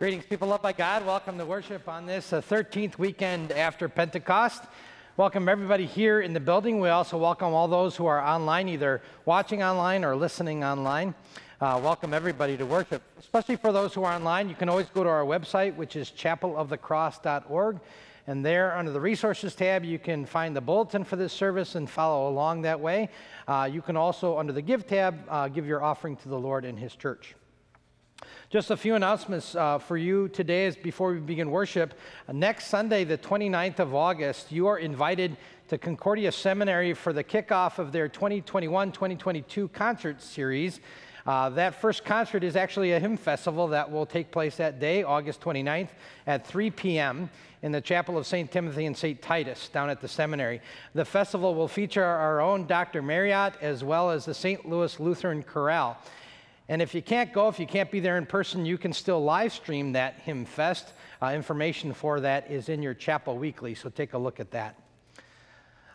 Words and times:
Greetings, 0.00 0.24
people 0.24 0.48
loved 0.48 0.62
by 0.62 0.72
God. 0.72 1.04
Welcome 1.04 1.36
to 1.36 1.44
worship 1.44 1.86
on 1.86 2.06
this 2.06 2.32
uh, 2.32 2.40
13th 2.40 2.96
weekend 2.96 3.52
after 3.52 3.86
Pentecost. 3.86 4.62
Welcome 5.18 5.46
everybody 5.46 5.84
here 5.84 6.22
in 6.22 6.32
the 6.32 6.40
building. 6.40 6.80
We 6.80 6.88
also 6.88 7.18
welcome 7.18 7.52
all 7.52 7.68
those 7.68 7.96
who 7.96 8.06
are 8.06 8.18
online, 8.18 8.70
either 8.70 9.02
watching 9.26 9.62
online 9.62 10.02
or 10.02 10.16
listening 10.16 10.64
online. 10.64 11.14
Uh, 11.60 11.78
welcome 11.84 12.14
everybody 12.14 12.56
to 12.56 12.64
worship, 12.64 13.02
especially 13.18 13.56
for 13.56 13.72
those 13.72 13.92
who 13.92 14.02
are 14.04 14.14
online. 14.14 14.48
You 14.48 14.54
can 14.54 14.70
always 14.70 14.86
go 14.86 15.04
to 15.04 15.10
our 15.10 15.26
website, 15.26 15.76
which 15.76 15.96
is 15.96 16.08
chapelofthecross.org. 16.08 17.78
And 18.26 18.42
there, 18.42 18.74
under 18.74 18.92
the 18.92 19.00
resources 19.02 19.54
tab, 19.54 19.84
you 19.84 19.98
can 19.98 20.24
find 20.24 20.56
the 20.56 20.62
bulletin 20.62 21.04
for 21.04 21.16
this 21.16 21.34
service 21.34 21.74
and 21.74 21.90
follow 21.90 22.30
along 22.30 22.62
that 22.62 22.80
way. 22.80 23.10
Uh, 23.46 23.68
you 23.70 23.82
can 23.82 23.98
also, 23.98 24.38
under 24.38 24.54
the 24.54 24.62
give 24.62 24.86
tab, 24.86 25.22
uh, 25.28 25.48
give 25.48 25.66
your 25.66 25.82
offering 25.82 26.16
to 26.16 26.30
the 26.30 26.38
Lord 26.38 26.64
and 26.64 26.78
His 26.78 26.96
church. 26.96 27.34
Just 28.50 28.72
a 28.72 28.76
few 28.76 28.96
announcements 28.96 29.54
uh, 29.54 29.78
for 29.78 29.96
you 29.96 30.26
today 30.26 30.66
as 30.66 30.74
before 30.74 31.12
we 31.12 31.20
begin 31.20 31.52
worship. 31.52 31.94
Uh, 32.28 32.32
next 32.32 32.66
Sunday, 32.66 33.04
the 33.04 33.16
29th 33.16 33.78
of 33.78 33.94
August, 33.94 34.50
you 34.50 34.66
are 34.66 34.78
invited 34.78 35.36
to 35.68 35.78
Concordia 35.78 36.32
Seminary 36.32 36.92
for 36.92 37.12
the 37.12 37.22
kickoff 37.22 37.78
of 37.78 37.92
their 37.92 38.08
2021 38.08 38.90
2022 38.90 39.68
concert 39.68 40.20
series. 40.20 40.80
Uh, 41.24 41.50
that 41.50 41.80
first 41.80 42.04
concert 42.04 42.42
is 42.42 42.56
actually 42.56 42.90
a 42.90 42.98
hymn 42.98 43.16
festival 43.16 43.68
that 43.68 43.88
will 43.88 44.04
take 44.04 44.32
place 44.32 44.56
that 44.56 44.80
day, 44.80 45.04
August 45.04 45.40
29th, 45.42 45.90
at 46.26 46.44
3 46.44 46.72
p.m. 46.72 47.30
in 47.62 47.70
the 47.70 47.80
chapel 47.80 48.18
of 48.18 48.26
St. 48.26 48.50
Timothy 48.50 48.86
and 48.86 48.96
St. 48.96 49.22
Titus 49.22 49.68
down 49.68 49.88
at 49.88 50.00
the 50.00 50.08
seminary. 50.08 50.60
The 50.94 51.04
festival 51.04 51.54
will 51.54 51.68
feature 51.68 52.02
our 52.02 52.40
own 52.40 52.66
Dr. 52.66 53.00
Marriott 53.00 53.54
as 53.60 53.84
well 53.84 54.10
as 54.10 54.24
the 54.24 54.34
St. 54.34 54.68
Louis 54.68 54.98
Lutheran 54.98 55.44
Chorale. 55.44 55.96
And 56.70 56.80
if 56.80 56.94
you 56.94 57.02
can't 57.02 57.32
go, 57.32 57.48
if 57.48 57.58
you 57.58 57.66
can't 57.66 57.90
be 57.90 57.98
there 57.98 58.16
in 58.16 58.26
person, 58.26 58.64
you 58.64 58.78
can 58.78 58.92
still 58.92 59.20
live 59.20 59.52
stream 59.52 59.90
that 59.94 60.20
Hymn 60.24 60.44
Fest. 60.44 60.92
Uh, 61.20 61.32
information 61.34 61.92
for 61.92 62.20
that 62.20 62.48
is 62.48 62.68
in 62.68 62.80
your 62.80 62.94
chapel 62.94 63.36
weekly, 63.36 63.74
so 63.74 63.90
take 63.90 64.12
a 64.12 64.18
look 64.18 64.38
at 64.38 64.52
that. 64.52 64.76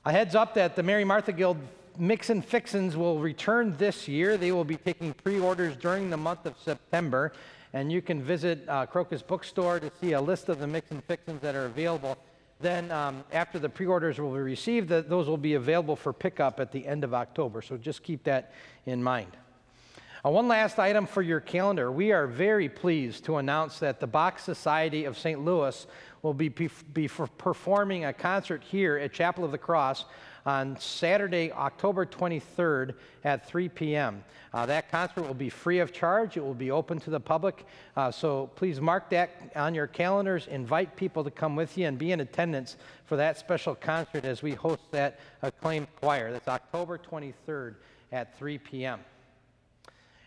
A 0.03 0.11
heads 0.11 0.35
up 0.35 0.53
that 0.55 0.75
the 0.75 0.83
Mary 0.83 1.05
Martha 1.05 1.31
Guild 1.31 1.57
Mix 1.97 2.29
and 2.29 2.43
Fixins 2.43 2.97
will 2.97 3.19
return 3.19 3.73
this 3.77 4.09
year. 4.09 4.35
They 4.35 4.51
will 4.51 4.65
be 4.65 4.75
taking 4.75 5.13
pre 5.13 5.39
orders 5.39 5.77
during 5.77 6.09
the 6.09 6.17
month 6.17 6.45
of 6.45 6.55
September. 6.59 7.31
And 7.71 7.89
you 7.89 8.01
can 8.01 8.21
visit 8.21 8.67
uh, 8.67 8.85
Crocus 8.85 9.21
Bookstore 9.21 9.79
to 9.79 9.89
see 10.01 10.11
a 10.11 10.19
list 10.21 10.49
of 10.49 10.59
the 10.59 10.67
Mix 10.67 10.91
and 10.91 11.01
Fixins 11.05 11.41
that 11.41 11.55
are 11.55 11.67
available. 11.67 12.17
Then, 12.59 12.91
um, 12.91 13.23
after 13.31 13.59
the 13.59 13.69
pre 13.69 13.85
orders 13.85 14.19
will 14.19 14.33
be 14.33 14.39
received, 14.39 14.89
the, 14.89 15.01
those 15.01 15.29
will 15.29 15.37
be 15.37 15.53
available 15.53 15.95
for 15.95 16.11
pickup 16.11 16.59
at 16.59 16.73
the 16.73 16.85
end 16.85 17.05
of 17.05 17.13
October. 17.13 17.61
So 17.61 17.77
just 17.77 18.03
keep 18.03 18.25
that 18.25 18.51
in 18.85 19.01
mind. 19.01 19.37
Uh, 20.25 20.31
one 20.31 20.47
last 20.47 20.79
item 20.79 21.05
for 21.05 21.21
your 21.21 21.39
calendar. 21.39 21.91
We 21.91 22.11
are 22.11 22.25
very 22.25 22.67
pleased 22.67 23.25
to 23.25 23.37
announce 23.37 23.77
that 23.77 23.99
the 23.99 24.07
Bach 24.07 24.39
Society 24.39 25.05
of 25.05 25.19
St. 25.19 25.45
Louis 25.45 25.85
will 26.23 26.33
be, 26.33 26.49
be 26.49 27.07
performing 27.07 28.05
a 28.05 28.13
concert 28.13 28.63
here 28.63 28.97
at 28.97 29.13
Chapel 29.13 29.43
of 29.43 29.51
the 29.51 29.59
Cross 29.59 30.05
on 30.47 30.79
Saturday, 30.79 31.51
October 31.51 32.07
23rd 32.07 32.95
at 33.23 33.47
3 33.47 33.69
p.m. 33.69 34.23
Uh, 34.51 34.65
that 34.65 34.89
concert 34.89 35.21
will 35.21 35.35
be 35.35 35.49
free 35.49 35.77
of 35.77 35.93
charge. 35.93 36.37
It 36.37 36.43
will 36.43 36.55
be 36.55 36.71
open 36.71 36.99
to 37.01 37.11
the 37.11 37.19
public. 37.19 37.63
Uh, 37.95 38.09
so 38.09 38.49
please 38.55 38.81
mark 38.81 39.11
that 39.11 39.51
on 39.55 39.75
your 39.75 39.85
calendars. 39.85 40.47
Invite 40.47 40.95
people 40.95 41.23
to 41.23 41.29
come 41.29 41.55
with 41.55 41.77
you 41.77 41.85
and 41.85 41.99
be 41.99 42.13
in 42.13 42.21
attendance 42.21 42.77
for 43.05 43.15
that 43.17 43.37
special 43.37 43.75
concert 43.75 44.25
as 44.25 44.41
we 44.41 44.53
host 44.53 44.81
that 44.89 45.19
acclaimed 45.43 45.87
choir. 45.97 46.31
That's 46.31 46.47
October 46.47 46.97
23rd 46.97 47.75
at 48.11 48.35
3 48.39 48.57
p.m. 48.57 49.01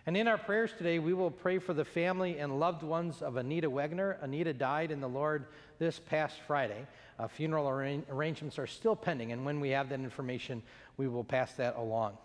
And 0.08 0.16
in 0.16 0.26
our 0.26 0.38
prayers 0.38 0.72
today, 0.72 0.98
we 0.98 1.12
will 1.12 1.30
pray 1.30 1.58
for 1.58 1.74
the 1.74 1.84
family 1.84 2.38
and 2.38 2.58
loved 2.58 2.82
ones 2.82 3.20
of 3.20 3.36
Anita 3.36 3.70
Wegner. 3.70 4.16
Anita 4.22 4.54
died 4.54 4.90
in 4.90 5.02
the 5.02 5.06
Lord 5.06 5.44
this 5.78 5.98
past 5.98 6.36
Friday. 6.46 6.86
Uh, 7.18 7.28
funeral 7.28 7.66
arra- 7.66 8.00
arrangements 8.08 8.58
are 8.58 8.66
still 8.66 8.96
pending, 8.96 9.32
and 9.32 9.44
when 9.44 9.60
we 9.60 9.68
have 9.68 9.90
that 9.90 10.00
information, 10.00 10.62
we 10.96 11.08
will 11.08 11.24
pass 11.24 11.52
that 11.56 11.76
along. 11.76 12.16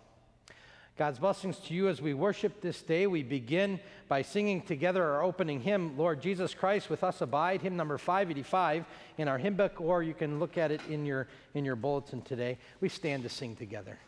God's 0.96 1.18
blessings 1.18 1.58
to 1.58 1.74
you 1.74 1.88
as 1.88 2.00
we 2.00 2.14
worship 2.14 2.62
this 2.62 2.80
day. 2.80 3.06
We 3.06 3.22
begin 3.22 3.78
by 4.08 4.22
singing 4.22 4.62
together 4.62 5.04
our 5.04 5.22
opening 5.22 5.60
hymn, 5.60 5.98
Lord 5.98 6.22
Jesus 6.22 6.54
Christ, 6.54 6.88
with 6.88 7.04
us 7.04 7.20
abide, 7.20 7.60
hymn 7.60 7.76
number 7.76 7.98
585 7.98 8.86
in 9.18 9.28
our 9.28 9.36
hymn 9.36 9.56
book, 9.56 9.78
or 9.78 10.02
you 10.02 10.14
can 10.14 10.40
look 10.40 10.56
at 10.56 10.70
it 10.70 10.80
in 10.88 11.04
your, 11.04 11.28
in 11.52 11.66
your 11.66 11.76
bulletin 11.76 12.22
today. 12.22 12.56
We 12.80 12.88
stand 12.88 13.24
to 13.24 13.28
sing 13.28 13.56
together. 13.56 13.98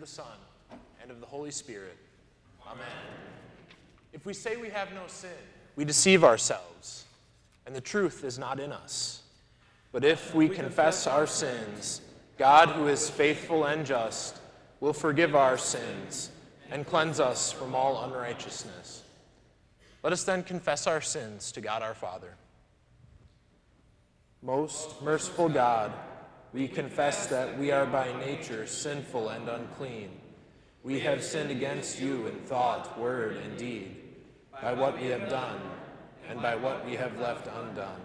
Of 0.00 0.08
the 0.08 0.14
Son, 0.14 0.78
and 1.02 1.10
of 1.10 1.20
the 1.20 1.26
Holy 1.26 1.50
Spirit. 1.50 1.98
Amen. 2.66 2.86
If 4.14 4.24
we 4.24 4.32
say 4.32 4.56
we 4.56 4.70
have 4.70 4.94
no 4.94 5.02
sin, 5.08 5.28
we 5.76 5.84
deceive 5.84 6.24
ourselves, 6.24 7.04
and 7.66 7.76
the 7.76 7.82
truth 7.82 8.24
is 8.24 8.38
not 8.38 8.58
in 8.58 8.72
us. 8.72 9.20
But 9.92 10.02
if 10.02 10.34
we 10.34 10.48
confess 10.48 11.06
our 11.06 11.26
sins, 11.26 12.00
God, 12.38 12.70
who 12.70 12.88
is 12.88 13.10
faithful 13.10 13.66
and 13.66 13.84
just, 13.84 14.38
will 14.80 14.94
forgive 14.94 15.36
our 15.36 15.58
sins 15.58 16.30
and 16.70 16.86
cleanse 16.86 17.20
us 17.20 17.52
from 17.52 17.74
all 17.74 18.02
unrighteousness. 18.04 19.02
Let 20.02 20.14
us 20.14 20.24
then 20.24 20.44
confess 20.44 20.86
our 20.86 21.02
sins 21.02 21.52
to 21.52 21.60
God 21.60 21.82
our 21.82 21.94
Father. 21.94 22.36
Most 24.40 25.02
merciful 25.02 25.50
God, 25.50 25.92
we 26.52 26.68
confess 26.68 27.26
that 27.26 27.58
we 27.58 27.70
are 27.70 27.86
by 27.86 28.12
nature 28.18 28.66
sinful 28.66 29.28
and 29.28 29.48
unclean. 29.48 30.10
We 30.82 31.00
have 31.00 31.22
sinned 31.22 31.50
against 31.50 32.00
you 32.00 32.26
in 32.26 32.34
thought, 32.40 32.98
word, 32.98 33.36
and 33.36 33.56
deed, 33.56 33.96
by 34.62 34.72
what 34.72 35.00
we 35.00 35.08
have 35.08 35.28
done 35.28 35.60
and 36.28 36.40
by 36.40 36.56
what 36.56 36.84
we 36.84 36.94
have 36.96 37.18
left 37.20 37.46
undone. 37.46 38.00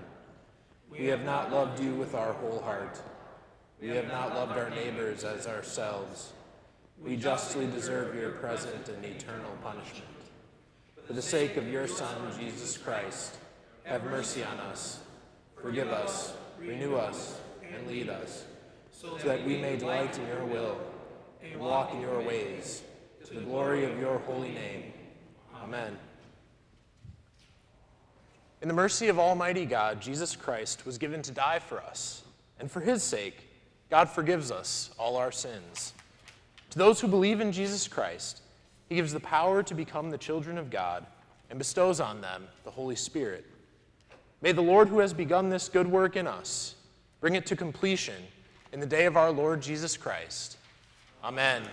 We 0.89 1.05
have 1.05 1.23
not 1.23 1.51
loved 1.51 1.79
you 1.79 1.93
with 1.93 2.13
our 2.15 2.33
whole 2.33 2.61
heart. 2.61 3.01
We 3.81 3.89
have 3.89 4.07
not 4.07 4.35
loved 4.35 4.57
our 4.57 4.69
neighbors 4.69 5.23
as 5.23 5.47
ourselves. 5.47 6.33
We 7.01 7.17
justly 7.17 7.67
deserve 7.67 8.15
your 8.15 8.31
present 8.31 8.89
and 8.89 9.03
eternal 9.03 9.51
punishment. 9.63 10.05
For 11.05 11.13
the 11.13 11.21
sake 11.21 11.57
of 11.57 11.67
your 11.67 11.87
Son, 11.87 12.15
Jesus 12.39 12.77
Christ, 12.77 13.35
have 13.83 14.03
mercy 14.05 14.43
on 14.43 14.57
us 14.59 14.99
Forgive 15.65 15.89
us, 15.89 16.33
renew 16.59 16.95
us, 16.95 17.39
and 17.73 17.87
lead 17.87 18.09
us, 18.09 18.45
so 18.91 19.15
that 19.17 19.45
we 19.45 19.57
may 19.57 19.77
delight 19.77 20.17
in 20.17 20.27
your 20.27 20.45
will 20.45 20.77
and 21.43 21.59
walk 21.59 21.93
in 21.93 22.01
your 22.01 22.21
ways, 22.21 22.81
to 23.25 23.33
the 23.33 23.41
glory 23.41 23.85
of 23.85 23.99
your 23.99 24.19
holy 24.19 24.49
name. 24.49 24.93
Amen. 25.63 25.97
In 28.61 28.67
the 28.67 28.73
mercy 28.73 29.09
of 29.09 29.19
Almighty 29.19 29.65
God, 29.65 30.01
Jesus 30.01 30.35
Christ 30.35 30.85
was 30.85 30.97
given 30.97 31.21
to 31.21 31.31
die 31.31 31.59
for 31.59 31.81
us, 31.81 32.23
and 32.59 32.71
for 32.71 32.79
his 32.79 33.03
sake, 33.03 33.47
God 33.89 34.09
forgives 34.09 34.51
us 34.51 34.91
all 34.97 35.17
our 35.17 35.31
sins. 35.31 35.93
To 36.71 36.77
those 36.77 36.99
who 36.99 37.07
believe 37.07 37.41
in 37.41 37.51
Jesus 37.51 37.87
Christ, 37.87 38.41
he 38.89 38.95
gives 38.95 39.13
the 39.13 39.19
power 39.19 39.63
to 39.63 39.73
become 39.73 40.09
the 40.09 40.17
children 40.17 40.57
of 40.57 40.69
God 40.69 41.05
and 41.49 41.59
bestows 41.59 41.99
on 41.99 42.21
them 42.21 42.47
the 42.63 42.71
Holy 42.71 42.95
Spirit. 42.95 43.45
May 44.41 44.51
the 44.51 44.61
Lord 44.61 44.89
who 44.89 44.99
has 44.99 45.13
begun 45.13 45.49
this 45.49 45.69
good 45.69 45.87
work 45.87 46.15
in 46.15 46.27
us 46.27 46.75
bring 47.19 47.35
it 47.35 47.45
to 47.47 47.55
completion 47.55 48.15
in 48.71 48.79
the 48.79 48.85
day 48.85 49.05
of 49.05 49.17
our 49.17 49.31
Lord 49.31 49.61
Jesus 49.61 49.97
Christ. 49.97 50.57
Amen. 51.23 51.63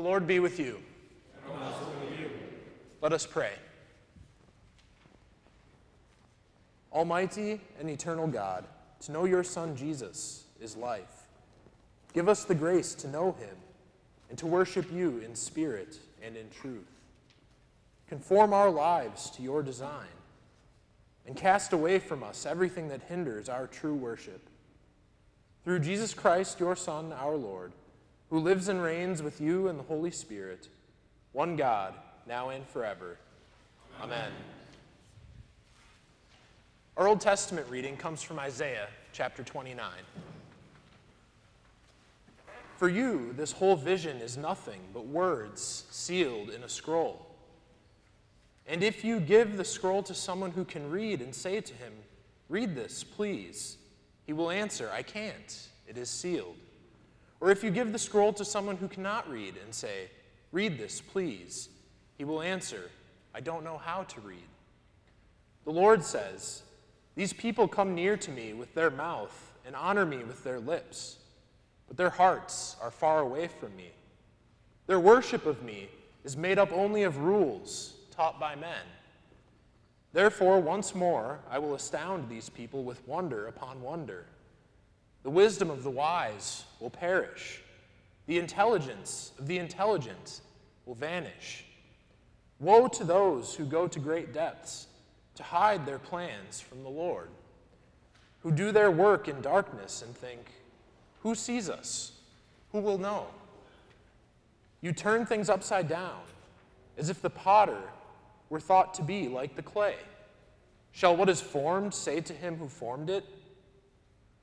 Lord 0.00 0.26
be 0.26 0.40
with 0.40 0.58
you. 0.58 0.80
Let 3.00 3.12
us 3.12 3.26
pray. 3.26 3.52
Almighty 6.92 7.60
and 7.78 7.88
eternal 7.88 8.26
God, 8.26 8.64
to 9.00 9.12
know 9.12 9.24
your 9.24 9.44
Son 9.44 9.76
Jesus 9.76 10.44
is 10.60 10.76
life. 10.76 11.26
Give 12.12 12.28
us 12.28 12.44
the 12.44 12.54
grace 12.54 12.94
to 12.96 13.08
know 13.08 13.32
him 13.32 13.56
and 14.28 14.36
to 14.38 14.46
worship 14.46 14.92
you 14.92 15.18
in 15.24 15.34
spirit 15.34 15.98
and 16.22 16.36
in 16.36 16.50
truth. 16.50 16.90
Conform 18.08 18.52
our 18.52 18.70
lives 18.70 19.30
to 19.30 19.42
your 19.42 19.62
design 19.62 20.08
and 21.26 21.36
cast 21.36 21.72
away 21.72 21.98
from 21.98 22.22
us 22.22 22.44
everything 22.44 22.88
that 22.88 23.02
hinders 23.02 23.48
our 23.48 23.66
true 23.66 23.94
worship. 23.94 24.48
Through 25.64 25.80
Jesus 25.80 26.12
Christ, 26.12 26.58
your 26.58 26.74
Son, 26.74 27.12
our 27.12 27.36
Lord 27.36 27.72
who 28.30 28.38
lives 28.38 28.68
and 28.68 28.80
reigns 28.80 29.22
with 29.22 29.40
you 29.40 29.68
in 29.68 29.76
the 29.76 29.82
Holy 29.82 30.10
Spirit, 30.10 30.68
one 31.32 31.56
God, 31.56 31.94
now 32.26 32.48
and 32.50 32.66
forever. 32.68 33.18
Amen. 34.00 34.30
Our 36.96 37.08
Old 37.08 37.20
Testament 37.20 37.66
reading 37.68 37.96
comes 37.96 38.22
from 38.22 38.38
Isaiah 38.38 38.88
chapter 39.12 39.42
29. 39.42 39.90
For 42.76 42.88
you, 42.88 43.34
this 43.36 43.52
whole 43.52 43.76
vision 43.76 44.18
is 44.18 44.36
nothing 44.36 44.80
but 44.94 45.06
words 45.06 45.84
sealed 45.90 46.50
in 46.50 46.62
a 46.62 46.68
scroll. 46.68 47.26
And 48.66 48.82
if 48.82 49.04
you 49.04 49.18
give 49.18 49.56
the 49.56 49.64
scroll 49.64 50.02
to 50.04 50.14
someone 50.14 50.52
who 50.52 50.64
can 50.64 50.88
read 50.90 51.20
and 51.20 51.34
say 51.34 51.60
to 51.60 51.74
him, 51.74 51.92
Read 52.48 52.74
this, 52.74 53.04
please, 53.04 53.76
he 54.26 54.32
will 54.32 54.50
answer, 54.50 54.90
I 54.92 55.02
can't. 55.02 55.68
It 55.86 55.98
is 55.98 56.08
sealed. 56.08 56.56
Or 57.40 57.50
if 57.50 57.64
you 57.64 57.70
give 57.70 57.92
the 57.92 57.98
scroll 57.98 58.32
to 58.34 58.44
someone 58.44 58.76
who 58.76 58.88
cannot 58.88 59.28
read 59.30 59.54
and 59.64 59.74
say, 59.74 60.10
Read 60.52 60.78
this, 60.78 61.00
please, 61.00 61.68
he 62.18 62.24
will 62.24 62.42
answer, 62.42 62.90
I 63.34 63.40
don't 63.40 63.64
know 63.64 63.78
how 63.78 64.02
to 64.02 64.20
read. 64.20 64.48
The 65.64 65.70
Lord 65.70 66.04
says, 66.04 66.62
These 67.14 67.32
people 67.32 67.68
come 67.68 67.94
near 67.94 68.16
to 68.16 68.30
me 68.30 68.52
with 68.52 68.74
their 68.74 68.90
mouth 68.90 69.52
and 69.64 69.76
honor 69.76 70.04
me 70.04 70.18
with 70.18 70.42
their 70.42 70.60
lips, 70.60 71.18
but 71.86 71.96
their 71.96 72.10
hearts 72.10 72.76
are 72.82 72.90
far 72.90 73.20
away 73.20 73.48
from 73.48 73.74
me. 73.76 73.90
Their 74.86 75.00
worship 75.00 75.46
of 75.46 75.62
me 75.62 75.88
is 76.24 76.36
made 76.36 76.58
up 76.58 76.72
only 76.72 77.04
of 77.04 77.18
rules 77.18 77.94
taught 78.10 78.40
by 78.40 78.54
men. 78.56 78.84
Therefore, 80.12 80.60
once 80.60 80.94
more, 80.94 81.38
I 81.48 81.58
will 81.58 81.74
astound 81.74 82.28
these 82.28 82.48
people 82.48 82.82
with 82.82 83.06
wonder 83.06 83.46
upon 83.46 83.80
wonder. 83.80 84.26
The 85.22 85.30
wisdom 85.30 85.70
of 85.70 85.82
the 85.82 85.90
wise 85.90 86.64
will 86.80 86.90
perish. 86.90 87.62
The 88.26 88.38
intelligence 88.38 89.32
of 89.38 89.46
the 89.46 89.58
intelligent 89.58 90.40
will 90.86 90.94
vanish. 90.94 91.64
Woe 92.58 92.88
to 92.88 93.04
those 93.04 93.54
who 93.54 93.64
go 93.64 93.88
to 93.88 93.98
great 93.98 94.32
depths 94.32 94.86
to 95.34 95.42
hide 95.42 95.86
their 95.86 95.98
plans 95.98 96.60
from 96.60 96.82
the 96.82 96.90
Lord, 96.90 97.28
who 98.42 98.50
do 98.50 98.72
their 98.72 98.90
work 98.90 99.28
in 99.28 99.40
darkness 99.40 100.02
and 100.02 100.14
think, 100.14 100.40
Who 101.22 101.34
sees 101.34 101.68
us? 101.68 102.12
Who 102.72 102.80
will 102.80 102.98
know? 102.98 103.26
You 104.80 104.92
turn 104.92 105.26
things 105.26 105.50
upside 105.50 105.88
down, 105.88 106.20
as 106.96 107.10
if 107.10 107.20
the 107.20 107.30
potter 107.30 107.82
were 108.48 108.60
thought 108.60 108.94
to 108.94 109.02
be 109.02 109.28
like 109.28 109.56
the 109.56 109.62
clay. 109.62 109.96
Shall 110.92 111.16
what 111.16 111.28
is 111.28 111.40
formed 111.40 111.94
say 111.94 112.20
to 112.20 112.32
him 112.32 112.56
who 112.56 112.68
formed 112.68 113.10
it, 113.10 113.24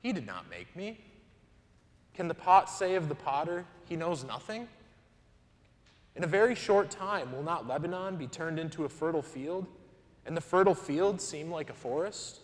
he 0.02 0.14
did 0.14 0.26
not 0.26 0.50
make 0.50 0.76
me. 0.76 1.00
Can 2.14 2.28
the 2.28 2.34
pot 2.34 2.70
say 2.70 2.96
of 2.96 3.10
the 3.10 3.16
potter, 3.16 3.66
He 3.86 3.96
knows 3.96 4.24
nothing? 4.24 4.68
In 6.16 6.24
a 6.24 6.28
very 6.28 6.56
short 6.56 6.90
time, 6.90 7.32
will 7.32 7.44
not 7.44 7.68
Lebanon 7.68 8.16
be 8.16 8.26
turned 8.26 8.58
into 8.58 8.86
a 8.86 8.90
fertile 8.90 9.22
field, 9.22 9.68
and 10.26 10.36
the 10.36 10.42
fertile 10.42 10.74
field 10.74 11.22
seem 11.22 11.52
like 11.52 11.70
a 11.70 11.76
forest? 11.76 12.40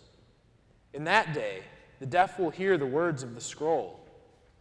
In 0.92 1.04
that 1.04 1.34
day, 1.34 1.62
the 1.98 2.06
deaf 2.06 2.38
will 2.38 2.50
hear 2.50 2.78
the 2.78 2.86
words 2.86 3.24
of 3.24 3.34
the 3.34 3.40
scroll, 3.40 3.98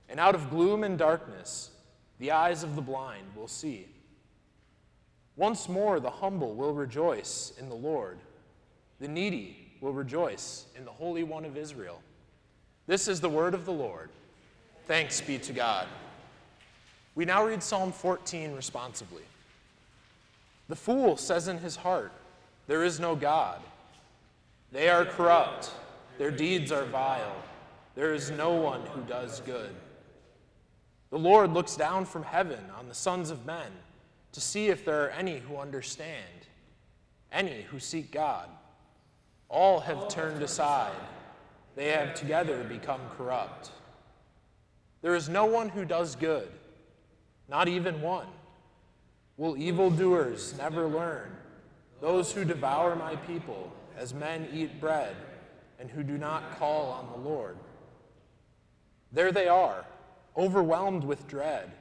and 0.10 0.20
out 0.20 0.34
of 0.34 0.50
gloom 0.50 0.84
and 0.84 0.98
darkness, 0.98 1.70
the 2.18 2.32
eyes 2.32 2.64
of 2.64 2.76
the 2.76 2.82
blind 2.82 3.28
will 3.36 3.48
see. 3.48 3.88
Once 5.36 5.70
more, 5.70 6.00
the 6.00 6.10
humble 6.10 6.56
will 6.56 6.74
rejoice 6.74 7.54
in 7.60 7.70
the 7.70 7.76
Lord, 7.76 8.18
the 9.00 9.08
needy 9.08 9.74
will 9.80 9.94
rejoice 9.94 10.66
in 10.76 10.86
the 10.86 10.92
Holy 10.92 11.24
One 11.24 11.46
of 11.46 11.58
Israel. 11.58 12.02
This 12.86 13.08
is 13.08 13.22
the 13.22 13.30
word 13.30 13.54
of 13.54 13.66
the 13.66 13.72
Lord. 13.72 14.10
Thanks 14.86 15.22
be 15.22 15.38
to 15.40 15.54
God. 15.54 15.88
We 17.16 17.26
now 17.26 17.46
read 17.46 17.64
Psalm 17.64 17.92
14 17.92 18.54
responsibly. 18.54 19.24
The 20.68 20.76
fool 20.76 21.16
says 21.18 21.48
in 21.48 21.60
his 21.60 21.76
heart, 21.76 22.12
There 22.68 22.84
is 22.84 23.00
no 23.00 23.16
God. 23.16 23.62
They 24.72 24.90
are 24.90 25.06
corrupt, 25.06 25.72
their 26.18 26.32
deeds 26.32 26.72
are 26.72 26.86
vile. 26.86 27.36
There 27.96 28.14
is 28.14 28.32
no 28.32 28.54
one 28.54 28.82
who 28.88 29.02
does 29.02 29.40
good. 29.42 29.70
The 31.12 31.20
Lord 31.20 31.54
looks 31.54 31.76
down 31.76 32.06
from 32.06 32.24
heaven 32.24 32.64
on 32.78 32.88
the 32.88 32.96
sons 32.96 33.30
of 33.30 33.46
men 33.46 33.72
to 34.32 34.42
see 34.42 34.70
if 34.70 34.84
there 34.84 35.06
are 35.06 35.12
any 35.12 35.38
who 35.38 35.58
understand, 35.58 36.48
any 37.32 37.62
who 37.70 37.80
seek 37.80 38.12
God. 38.12 38.50
All 39.48 39.80
have 39.80 40.08
turned 40.08 40.42
aside, 40.42 40.96
they 41.76 41.90
have 41.90 42.14
together 42.14 42.64
become 42.64 43.02
corrupt. 43.18 43.72
There 45.02 45.16
is 45.16 45.28
no 45.28 45.46
one 45.46 45.70
who 45.70 45.86
does 45.86 46.16
good 46.16 46.50
not 47.50 47.68
even 47.68 48.02
one. 48.02 48.28
Will 49.38 49.58
evildoers 49.58 50.58
never 50.58 50.88
learn? 50.88 51.30
Those 52.02 52.32
who 52.32 52.46
devour 52.46 52.96
my 52.96 53.16
people 53.16 53.72
as 53.98 54.14
men 54.14 54.48
eat 54.54 54.80
bread 54.80 55.16
and 55.80 55.90
who 55.90 56.04
do 56.04 56.18
not 56.18 56.58
call 56.58 56.92
on 56.92 57.12
the 57.12 57.30
Lord. 57.30 57.58
There 59.12 59.32
they 59.32 59.48
are, 59.48 59.86
overwhelmed 60.38 61.04
with 61.04 61.28
dread, 61.28 61.72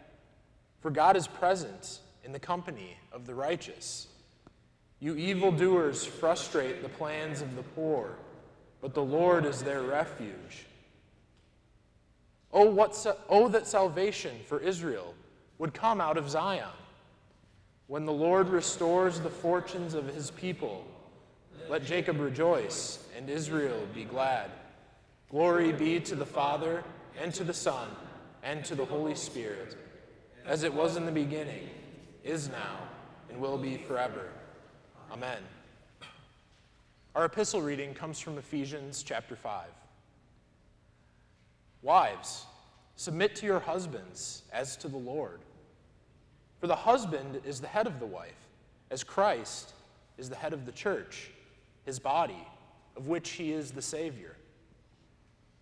for 0.80 0.90
God 0.90 1.16
is 1.16 1.26
present 1.26 2.00
in 2.24 2.32
the 2.32 2.38
company 2.38 2.98
of 3.12 3.26
the 3.26 3.34
righteous. 3.34 4.08
You 5.00 5.16
evildoers 5.16 6.04
frustrate 6.04 6.82
the 6.82 6.88
plans 6.88 7.40
of 7.40 7.56
the 7.56 7.62
poor, 7.62 8.16
but 8.82 8.92
the 8.92 9.02
Lord 9.02 9.46
is 9.46 9.62
their 9.62 9.82
refuge. 9.82 10.66
Oh, 12.52 12.68
what, 12.68 13.06
oh 13.30 13.48
that 13.48 13.66
salvation 13.66 14.34
for 14.46 14.58
Israel 14.58 15.14
would 15.58 15.72
come 15.72 16.00
out 16.00 16.18
of 16.18 16.28
Zion. 16.28 16.68
When 17.86 18.04
the 18.04 18.12
Lord 18.12 18.48
restores 18.48 19.20
the 19.20 19.30
fortunes 19.30 19.94
of 19.94 20.12
his 20.12 20.30
people, 20.32 20.84
let 21.70 21.84
Jacob 21.84 22.20
rejoice 22.20 22.98
and 23.16 23.30
Israel 23.30 23.80
be 23.94 24.04
glad. 24.04 24.50
Glory 25.30 25.72
be 25.72 26.00
to 26.00 26.14
the 26.14 26.26
Father, 26.26 26.84
and 27.18 27.32
to 27.34 27.44
the 27.44 27.54
Son, 27.54 27.88
and 28.42 28.64
to 28.64 28.74
the 28.74 28.84
Holy 28.84 29.14
Spirit, 29.14 29.76
as 30.44 30.62
it 30.62 30.74
was 30.74 30.96
in 30.96 31.06
the 31.06 31.12
beginning, 31.12 31.70
is 32.24 32.48
now, 32.48 32.78
and 33.30 33.40
will 33.40 33.56
be 33.56 33.78
forever. 33.78 34.28
Amen. 35.10 35.38
Our 37.14 37.26
epistle 37.26 37.60
reading 37.60 37.92
comes 37.92 38.18
from 38.20 38.38
Ephesians 38.38 39.02
chapter 39.02 39.36
5. 39.36 39.66
Wives, 41.82 42.46
submit 42.96 43.36
to 43.36 43.44
your 43.44 43.60
husbands 43.60 44.44
as 44.50 44.76
to 44.78 44.88
the 44.88 44.96
Lord. 44.96 45.40
For 46.58 46.68
the 46.68 46.74
husband 46.74 47.42
is 47.44 47.60
the 47.60 47.66
head 47.66 47.86
of 47.86 48.00
the 48.00 48.06
wife, 48.06 48.48
as 48.90 49.04
Christ 49.04 49.74
is 50.16 50.30
the 50.30 50.36
head 50.36 50.54
of 50.54 50.64
the 50.64 50.72
church, 50.72 51.30
his 51.84 51.98
body, 51.98 52.48
of 52.96 53.08
which 53.08 53.32
he 53.32 53.52
is 53.52 53.72
the 53.72 53.82
Savior. 53.82 54.34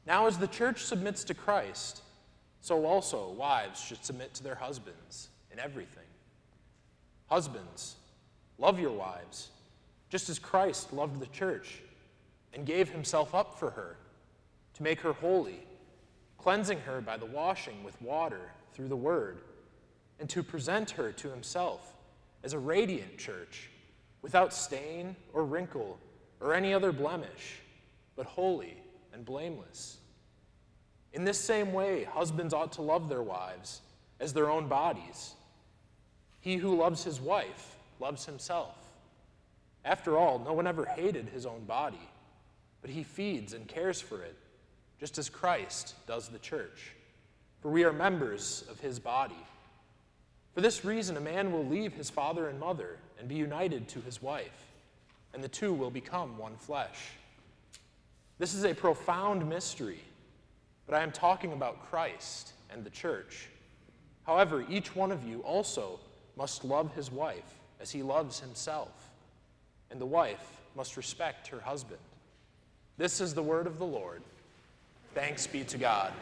Now, 0.07 0.28
as 0.28 0.38
the 0.38 0.47
church 0.47 0.85
submits 0.85 1.25
to 1.25 1.35
Christ, 1.35 2.02
so 2.61 2.87
also 2.87 3.30
wives 3.30 3.80
should 3.80 4.04
submit 4.04 4.35
to 4.35 4.45
their 4.45 4.54
husbands 4.54 5.30
in 5.52 5.59
everything. 5.59 6.04
Husbands, 7.28 7.97
love 8.57 8.78
your 8.78 8.92
wives, 8.92 9.49
just 10.10 10.28
as 10.28 10.38
Christ 10.38 10.92
loved 10.92 11.20
the 11.20 11.26
church 11.26 11.80
and 12.52 12.66
gave 12.66 12.90
himself 12.90 13.34
up 13.34 13.58
for 13.58 13.70
her 13.70 13.96
to 14.74 14.82
make 14.82 15.00
her 15.00 15.14
holy, 15.14 15.60
cleansing 16.36 16.80
her 16.80 17.00
by 17.00 17.16
the 17.16 17.26
washing 17.26 17.82
with 17.82 18.00
water 18.02 18.50
through 18.74 18.88
the 18.88 18.96
word 18.96 19.38
and 20.18 20.28
to 20.28 20.42
present 20.42 20.90
her 20.90 21.12
to 21.12 21.30
himself 21.30 21.94
as 22.42 22.52
a 22.52 22.58
radiant 22.58 23.16
church, 23.18 23.70
without 24.22 24.52
stain 24.52 25.16
or 25.32 25.44
wrinkle 25.44 25.98
or 26.40 26.54
any 26.54 26.74
other 26.74 26.92
blemish, 26.92 27.60
but 28.16 28.26
holy 28.26 28.76
and 29.12 29.25
blameless. 29.25 29.99
In 31.12 31.25
this 31.25 31.38
same 31.38 31.73
way, 31.73 32.04
husbands 32.04 32.54
ought 32.54 32.73
to 32.73 32.82
love 32.82 33.08
their 33.08 33.23
wives 33.23 33.80
as 34.20 34.32
their 34.32 34.50
own 34.50 34.68
bodies. 34.68 35.34
He 36.40 36.56
who 36.56 36.76
loves 36.76 37.04
his 37.04 37.20
wife 37.20 37.76
loves 37.99 38.26
himself. 38.26 38.79
After 39.84 40.19
all, 40.19 40.38
no 40.38 40.52
one 40.52 40.66
ever 40.66 40.84
hated 40.84 41.28
his 41.28 41.47
own 41.47 41.64
body, 41.64 42.08
but 42.82 42.90
he 42.90 43.02
feeds 43.02 43.54
and 43.54 43.66
cares 43.66 44.00
for 44.00 44.23
it, 44.23 44.36
just 44.99 45.19
as 45.19 45.28
Christ 45.28 45.95
does 46.06 46.28
the 46.28 46.38
church. 46.38 46.93
For 47.60 47.71
we 47.71 47.84
are 47.84 47.93
members 47.93 48.64
of 48.71 48.80
his 48.80 48.99
body. 48.99 49.43
For 50.54 50.60
this 50.60 50.84
reason, 50.84 51.16
a 51.16 51.21
man 51.21 51.52
will 51.52 51.64
leave 51.64 51.95
his 51.95 52.10
father 52.10 52.49
and 52.49 52.58
mother 52.58 52.99
and 53.19 53.28
be 53.28 53.36
united 53.36 53.88
to 53.88 54.00
his 54.00 54.21
wife, 54.21 54.66
and 55.32 55.43
the 55.43 55.49
two 55.49 55.73
will 55.73 55.90
become 55.90 56.36
one 56.38 56.56
flesh. 56.56 57.12
This 58.38 58.54
is 58.54 58.64
a 58.64 58.75
profound 58.75 59.49
mystery, 59.49 60.00
but 60.86 60.95
I 60.95 61.02
am 61.02 61.12
talking 61.12 61.52
about 61.52 61.88
Christ 61.90 62.52
and 62.71 62.84
the 62.84 62.90
church. 62.90 63.49
However, 64.25 64.64
each 64.69 64.97
one 64.97 65.12
of 65.12 65.26
you 65.26 65.40
also 65.40 66.00
must 66.36 66.64
love 66.64 66.95
his 66.95 67.10
wife 67.12 67.58
as 67.80 67.90
he 67.90 68.02
loves 68.02 68.40
himself, 68.40 69.09
and 69.90 70.00
the 70.00 70.06
wife 70.06 70.60
must 70.76 70.96
respect 70.96 71.48
her 71.48 71.60
husband. 71.60 72.00
This 72.96 73.20
is 73.20 73.34
the 73.34 73.42
word 73.42 73.66
of 73.66 73.78
the 73.78 73.86
Lord. 73.86 74.22
Thanks 75.14 75.46
be 75.46 75.64
to 75.64 75.78
God. 75.78 76.12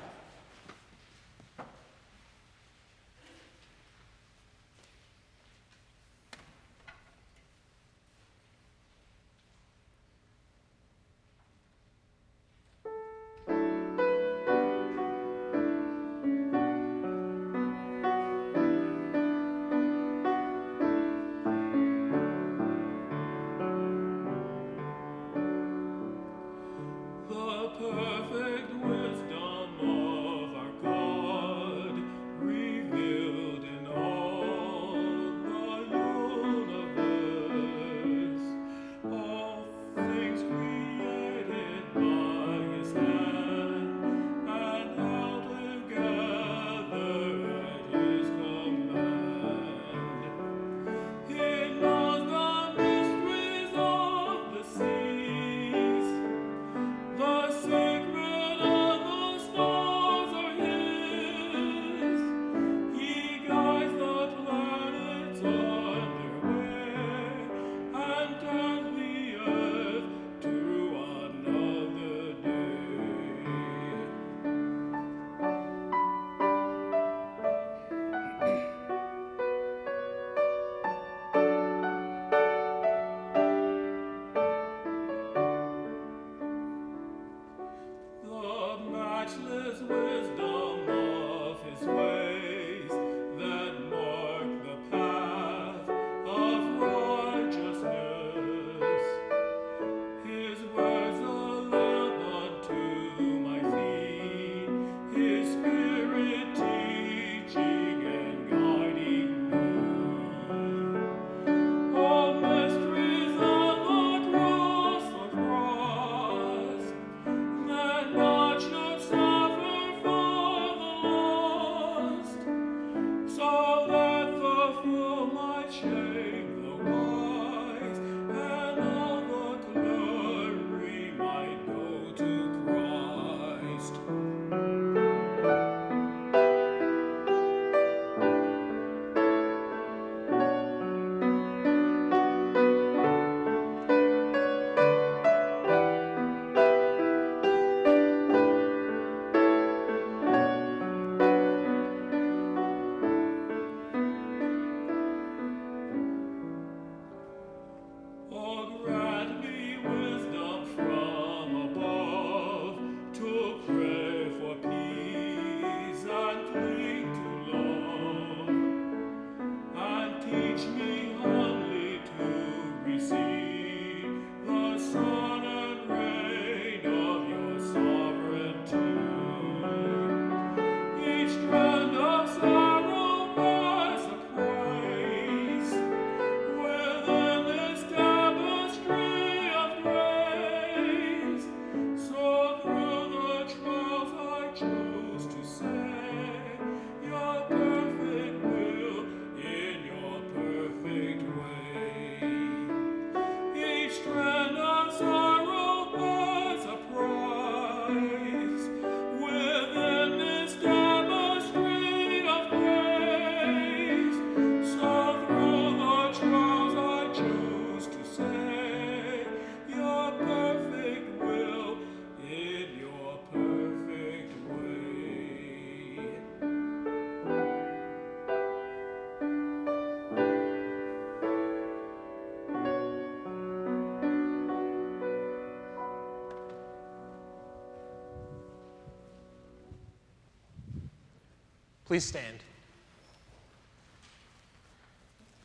Please 241.88 242.05
stand. 242.05 242.40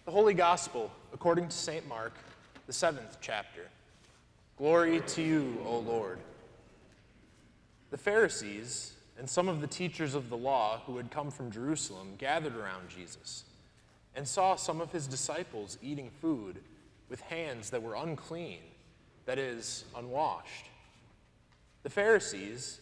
The 0.04 0.12
Holy 0.12 0.34
Gospel, 0.34 0.92
according 1.14 1.48
to 1.48 1.56
St. 1.56 1.88
Mark, 1.88 2.12
the 2.68 2.74
seventh 2.74 3.20
chapter. 3.22 3.70
Glory 4.58 5.00
to 5.08 5.22
you, 5.22 5.58
O 5.66 5.80
Lord. 5.80 6.20
The 7.92 7.98
Pharisees 7.98 8.92
and 9.18 9.30
some 9.30 9.48
of 9.48 9.62
the 9.62 9.68
teachers 9.68 10.16
of 10.16 10.30
the 10.30 10.36
law 10.36 10.82
who 10.86 10.98
had 10.98 11.10
come 11.12 11.32
from 11.32 11.50
Jerusalem 11.50 12.16
gathered 12.18 12.58
around 12.58 12.90
Jesus 12.90 13.46
and 14.14 14.28
saw 14.28 14.58
some 14.58 14.82
of 14.82 14.92
his 14.92 15.08
disciples 15.08 15.78
eating 15.82 16.12
food 16.20 16.58
with 17.10 17.22
hands 17.22 17.70
that 17.70 17.82
were 17.82 17.96
unclean, 17.96 18.60
that 19.28 19.40
is, 19.40 19.86
unwashed. 19.96 20.66
The 21.84 21.90
Pharisees 21.90 22.82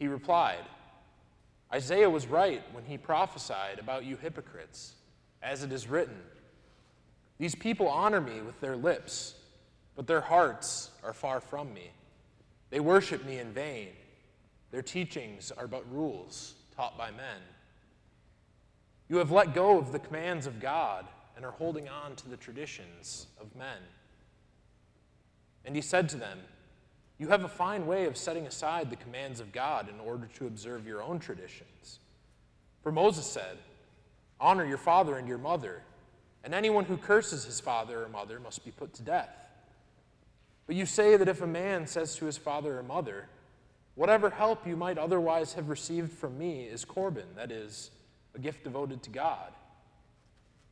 He 0.00 0.08
replied, 0.08 0.64
Isaiah 1.72 2.08
was 2.10 2.26
right 2.26 2.62
when 2.72 2.84
he 2.84 2.96
prophesied 2.96 3.78
about 3.78 4.04
you 4.06 4.16
hypocrites, 4.16 4.94
as 5.42 5.62
it 5.62 5.72
is 5.72 5.88
written 5.88 6.16
These 7.38 7.54
people 7.54 7.86
honor 7.86 8.20
me 8.20 8.40
with 8.40 8.58
their 8.60 8.76
lips, 8.76 9.34
but 9.94 10.06
their 10.06 10.22
hearts 10.22 10.90
are 11.04 11.12
far 11.12 11.38
from 11.40 11.72
me. 11.72 11.90
They 12.70 12.80
worship 12.80 13.26
me 13.26 13.38
in 13.38 13.52
vain. 13.52 13.90
Their 14.70 14.82
teachings 14.82 15.52
are 15.52 15.66
but 15.66 15.84
rules 15.92 16.54
taught 16.74 16.96
by 16.96 17.10
men. 17.10 17.42
You 19.08 19.16
have 19.16 19.30
let 19.30 19.54
go 19.54 19.76
of 19.76 19.92
the 19.92 19.98
commands 19.98 20.46
of 20.46 20.60
God 20.60 21.04
and 21.36 21.44
are 21.44 21.50
holding 21.50 21.88
on 21.88 22.16
to 22.16 22.28
the 22.28 22.36
traditions 22.38 23.26
of 23.38 23.54
men. 23.54 23.78
And 25.64 25.76
he 25.76 25.82
said 25.82 26.08
to 26.10 26.16
them, 26.16 26.38
you 27.20 27.28
have 27.28 27.44
a 27.44 27.48
fine 27.48 27.86
way 27.86 28.06
of 28.06 28.16
setting 28.16 28.46
aside 28.46 28.88
the 28.88 28.96
commands 28.96 29.40
of 29.40 29.52
God 29.52 29.90
in 29.90 30.00
order 30.00 30.26
to 30.36 30.46
observe 30.46 30.86
your 30.86 31.02
own 31.02 31.18
traditions. 31.18 31.98
For 32.82 32.90
Moses 32.90 33.26
said, 33.26 33.58
Honor 34.40 34.64
your 34.64 34.78
father 34.78 35.18
and 35.18 35.28
your 35.28 35.36
mother, 35.36 35.82
and 36.42 36.54
anyone 36.54 36.86
who 36.86 36.96
curses 36.96 37.44
his 37.44 37.60
father 37.60 38.02
or 38.02 38.08
mother 38.08 38.40
must 38.40 38.64
be 38.64 38.70
put 38.70 38.94
to 38.94 39.02
death. 39.02 39.50
But 40.66 40.76
you 40.76 40.86
say 40.86 41.18
that 41.18 41.28
if 41.28 41.42
a 41.42 41.46
man 41.46 41.86
says 41.86 42.16
to 42.16 42.24
his 42.24 42.38
father 42.38 42.78
or 42.78 42.82
mother, 42.82 43.26
Whatever 43.96 44.30
help 44.30 44.66
you 44.66 44.76
might 44.76 44.96
otherwise 44.96 45.52
have 45.52 45.68
received 45.68 46.12
from 46.12 46.38
me 46.38 46.62
is 46.62 46.86
Corban, 46.86 47.26
that 47.36 47.52
is, 47.52 47.90
a 48.34 48.38
gift 48.38 48.64
devoted 48.64 49.02
to 49.02 49.10
God, 49.10 49.52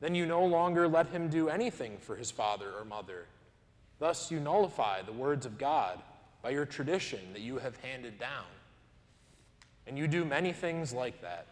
then 0.01 0.15
you 0.15 0.25
no 0.25 0.47
longer 0.47 0.89
let 0.89 1.09
him 1.09 1.29
do 1.29 1.51
anything 1.51 1.99
for 1.99 2.17
his 2.17 2.31
father 2.31 2.71
or 2.79 2.87
mother. 2.87 3.27
Thus 3.99 4.31
you 4.31 4.41
nullify 4.41 5.03
the 5.03 5.13
words 5.13 5.45
of 5.45 5.59
God 5.59 6.01
by 6.43 6.51
your 6.51 6.67
tradition 6.67 7.21
that 7.33 7.43
you 7.43 7.59
have 7.59 7.77
handed 7.77 8.19
down. 8.19 8.45
And 9.87 9.97
you 9.97 10.09
do 10.09 10.25
many 10.25 10.53
things 10.53 10.93
like 10.93 11.23
that. 11.23 11.47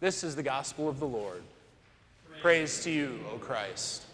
This 0.00 0.24
is 0.24 0.34
the 0.34 0.42
gospel 0.42 0.88
of 0.88 0.98
the 0.98 1.06
Lord. 1.06 1.42
Praise, 2.28 2.42
Praise 2.42 2.84
to 2.84 2.90
you, 2.90 3.20
O 3.32 3.38
Christ. 3.38 4.05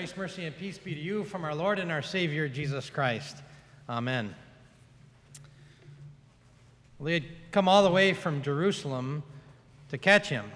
Grace, 0.00 0.16
mercy, 0.16 0.46
and 0.46 0.56
peace 0.56 0.78
be 0.78 0.94
to 0.94 1.00
you 1.00 1.24
from 1.24 1.44
our 1.44 1.54
Lord 1.54 1.78
and 1.78 1.92
our 1.92 2.00
Savior, 2.00 2.48
Jesus 2.48 2.88
Christ. 2.88 3.36
Amen. 3.86 4.34
Well, 6.98 7.04
they 7.04 7.12
had 7.12 7.24
come 7.50 7.68
all 7.68 7.82
the 7.82 7.90
way 7.90 8.14
from 8.14 8.40
Jerusalem 8.40 9.22
to 9.90 9.98
catch 9.98 10.30
him. 10.30 10.50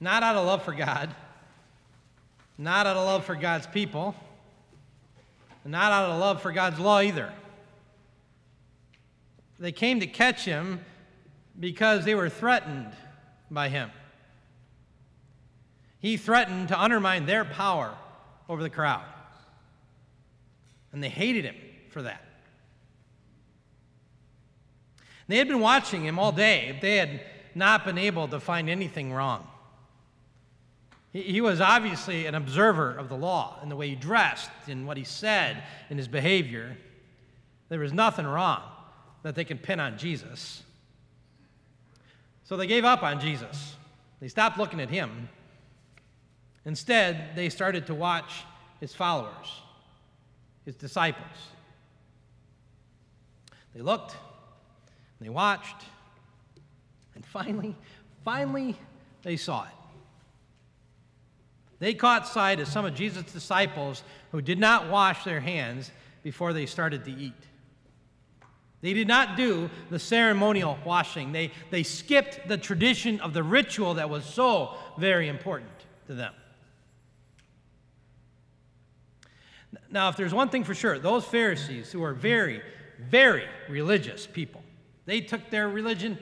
Not 0.00 0.22
out 0.22 0.36
of 0.36 0.46
love 0.46 0.62
for 0.62 0.72
God, 0.72 1.14
not 2.56 2.86
out 2.86 2.96
of 2.96 3.04
love 3.04 3.26
for 3.26 3.34
God's 3.34 3.66
people, 3.66 4.14
not 5.66 5.92
out 5.92 6.12
of 6.12 6.18
love 6.18 6.40
for 6.40 6.52
God's 6.52 6.78
law 6.78 7.02
either. 7.02 7.30
They 9.58 9.72
came 9.72 10.00
to 10.00 10.06
catch 10.06 10.46
him 10.46 10.80
because 11.58 12.06
they 12.06 12.14
were 12.14 12.30
threatened 12.30 12.90
by 13.50 13.68
him. 13.68 13.90
He 16.00 16.16
threatened 16.16 16.68
to 16.68 16.80
undermine 16.80 17.26
their 17.26 17.44
power 17.44 17.94
over 18.48 18.62
the 18.62 18.70
crowd. 18.70 19.04
And 20.92 21.02
they 21.02 21.08
hated 21.08 21.44
him 21.44 21.54
for 21.90 22.02
that. 22.02 22.24
They 25.28 25.36
had 25.36 25.46
been 25.46 25.60
watching 25.60 26.04
him 26.04 26.18
all 26.18 26.32
day. 26.32 26.76
They 26.80 26.96
had 26.96 27.20
not 27.54 27.84
been 27.84 27.98
able 27.98 28.26
to 28.28 28.40
find 28.40 28.68
anything 28.68 29.12
wrong. 29.12 29.46
He, 31.12 31.22
he 31.22 31.40
was 31.40 31.60
obviously 31.60 32.26
an 32.26 32.34
observer 32.34 32.92
of 32.92 33.08
the 33.08 33.16
law 33.16 33.58
in 33.62 33.68
the 33.68 33.76
way 33.76 33.90
he 33.90 33.94
dressed, 33.94 34.50
in 34.66 34.86
what 34.86 34.96
he 34.96 35.04
said, 35.04 35.62
in 35.88 35.98
his 35.98 36.08
behavior. 36.08 36.76
There 37.68 37.78
was 37.78 37.92
nothing 37.92 38.26
wrong 38.26 38.62
that 39.22 39.34
they 39.34 39.44
could 39.44 39.62
pin 39.62 39.78
on 39.78 39.98
Jesus. 39.98 40.62
So 42.44 42.56
they 42.56 42.66
gave 42.66 42.84
up 42.84 43.02
on 43.02 43.20
Jesus. 43.20 43.76
They 44.18 44.28
stopped 44.28 44.58
looking 44.58 44.80
at 44.80 44.90
him 44.90 45.28
Instead, 46.64 47.30
they 47.34 47.48
started 47.48 47.86
to 47.86 47.94
watch 47.94 48.44
his 48.80 48.94
followers, 48.94 49.62
his 50.64 50.74
disciples. 50.74 51.36
They 53.74 53.80
looked, 53.80 54.16
they 55.20 55.28
watched, 55.28 55.84
and 57.14 57.24
finally, 57.24 57.76
finally, 58.24 58.76
they 59.22 59.36
saw 59.36 59.64
it. 59.64 59.70
They 61.78 61.94
caught 61.94 62.28
sight 62.28 62.60
of 62.60 62.68
some 62.68 62.84
of 62.84 62.94
Jesus' 62.94 63.32
disciples 63.32 64.02
who 64.32 64.42
did 64.42 64.58
not 64.58 64.90
wash 64.90 65.24
their 65.24 65.40
hands 65.40 65.90
before 66.22 66.52
they 66.52 66.66
started 66.66 67.04
to 67.06 67.10
eat. 67.10 67.32
They 68.82 68.92
did 68.94 69.08
not 69.08 69.36
do 69.36 69.70
the 69.90 69.98
ceremonial 69.98 70.78
washing. 70.84 71.32
They, 71.32 71.52
they 71.70 71.82
skipped 71.82 72.48
the 72.48 72.56
tradition 72.56 73.20
of 73.20 73.34
the 73.34 73.42
ritual 73.42 73.94
that 73.94 74.08
was 74.08 74.24
so 74.24 74.74
very 74.98 75.28
important 75.28 75.70
to 76.06 76.14
them. 76.14 76.32
Now, 79.90 80.08
if 80.08 80.16
there's 80.16 80.34
one 80.34 80.48
thing 80.48 80.64
for 80.64 80.74
sure, 80.74 80.98
those 80.98 81.24
Pharisees 81.24 81.92
who 81.92 82.02
are 82.02 82.14
very, 82.14 82.62
very 82.98 83.44
religious 83.68 84.26
people, 84.26 84.62
they 85.06 85.20
took 85.20 85.50
their 85.50 85.68
religion 85.68 86.18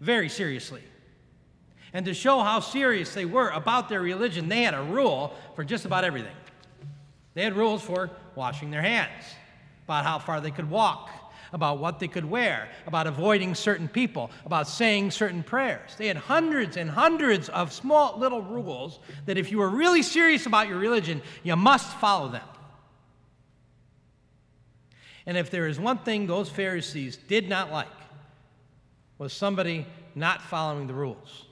very 0.00 0.28
seriously. 0.28 0.82
And 1.92 2.06
to 2.06 2.14
show 2.14 2.40
how 2.40 2.60
serious 2.60 3.12
they 3.12 3.24
were 3.24 3.50
about 3.50 3.88
their 3.88 4.00
religion, 4.00 4.48
they 4.48 4.62
had 4.62 4.74
a 4.74 4.82
rule 4.82 5.34
for 5.54 5.64
just 5.64 5.84
about 5.84 6.04
everything. 6.04 6.34
They 7.34 7.42
had 7.42 7.56
rules 7.56 7.82
for 7.82 8.10
washing 8.34 8.70
their 8.70 8.82
hands, 8.82 9.24
about 9.84 10.04
how 10.04 10.18
far 10.18 10.40
they 10.40 10.50
could 10.50 10.70
walk, 10.70 11.10
about 11.52 11.78
what 11.78 11.98
they 11.98 12.08
could 12.08 12.24
wear, 12.24 12.68
about 12.86 13.06
avoiding 13.06 13.54
certain 13.54 13.88
people, 13.88 14.30
about 14.46 14.66
saying 14.66 15.10
certain 15.10 15.42
prayers. 15.42 15.94
They 15.98 16.08
had 16.08 16.16
hundreds 16.16 16.76
and 16.76 16.90
hundreds 16.90 17.48
of 17.50 17.72
small 17.72 18.18
little 18.18 18.42
rules 18.42 19.00
that 19.26 19.36
if 19.36 19.50
you 19.50 19.58
were 19.58 19.68
really 19.68 20.02
serious 20.02 20.46
about 20.46 20.68
your 20.68 20.78
religion, 20.78 21.20
you 21.42 21.54
must 21.56 21.94
follow 21.98 22.28
them. 22.28 22.42
And 25.26 25.36
if 25.36 25.50
there 25.50 25.66
is 25.66 25.78
one 25.78 25.98
thing 25.98 26.26
those 26.26 26.48
Pharisees 26.48 27.16
did 27.16 27.48
not 27.48 27.70
like, 27.70 27.86
was 29.18 29.32
somebody 29.32 29.86
not 30.14 30.42
following 30.42 30.86
the 30.86 30.94
rules. 30.94 31.46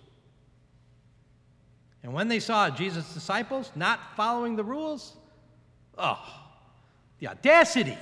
And 2.02 2.12
when 2.12 2.28
they 2.28 2.40
saw 2.40 2.70
Jesus' 2.70 3.12
disciples 3.14 3.70
not 3.76 4.00
following 4.16 4.56
the 4.56 4.64
rules, 4.64 5.14
oh, 5.96 6.18
the 7.20 7.28
audacity. 7.28 7.96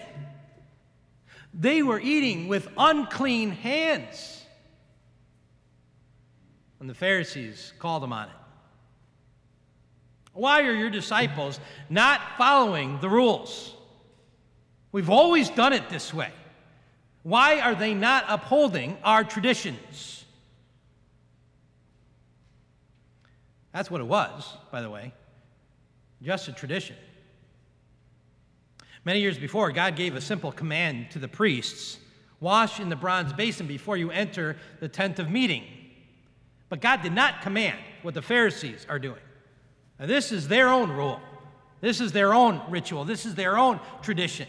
They 1.52 1.83
were 1.83 2.00
eating 2.00 2.48
with 2.48 2.68
unclean 2.78 3.50
hands. 3.50 4.44
And 6.81 6.88
the 6.88 6.94
Pharisees 6.94 7.72
called 7.78 8.02
them 8.02 8.12
on 8.12 8.28
it. 8.28 8.35
Why 10.33 10.62
are 10.62 10.72
your 10.72 10.90
disciples 10.90 11.59
not 11.90 12.20
following 12.38 13.00
the 13.00 13.09
rules? 13.09 13.74
We've 14.92 15.11
always 15.11 15.51
done 15.51 15.72
it 15.72 15.88
this 15.90 16.14
way. 16.14 16.31
Why 17.22 17.61
are 17.61 17.74
they 17.74 17.94
not 17.94 18.24
upholding 18.29 18.96
our 19.05 19.24
traditions? 19.24 20.24
That's 23.72 23.90
what 23.90 24.01
it 24.01 24.07
was, 24.07 24.57
by 24.72 24.81
the 24.81 24.90
way. 24.90 25.12
Just 26.22 26.48
a 26.48 26.53
tradition. 26.53 26.96
Many 29.05 29.20
years 29.20 29.38
before, 29.38 29.70
God 29.72 29.94
gave 29.94 30.16
a 30.16 30.20
simple 30.20 30.53
command 30.53 31.11
to 31.12 31.18
the 31.18 31.29
priests 31.29 31.98
wash 32.40 32.81
in 32.81 32.88
the 32.88 32.96
bronze 32.96 33.33
basin 33.33 33.66
before 33.66 33.96
you 33.96 34.11
enter 34.11 34.57
the 34.81 34.88
tent 34.88 35.18
of 35.18 35.31
meeting. 35.31 35.64
But 36.68 36.81
God 36.81 37.03
did 37.03 37.12
not 37.12 37.42
command 37.42 37.79
what 38.03 38.14
the 38.14 38.22
Pharisees 38.22 38.87
are 38.88 38.98
doing. 38.98 39.20
Now, 39.98 40.07
this 40.07 40.31
is 40.31 40.48
their 40.48 40.68
own 40.68 40.90
rule, 40.92 41.20
this 41.81 42.01
is 42.01 42.12
their 42.12 42.33
own 42.33 42.61
ritual, 42.68 43.05
this 43.05 43.27
is 43.27 43.35
their 43.35 43.59
own 43.59 43.81
tradition. 44.03 44.46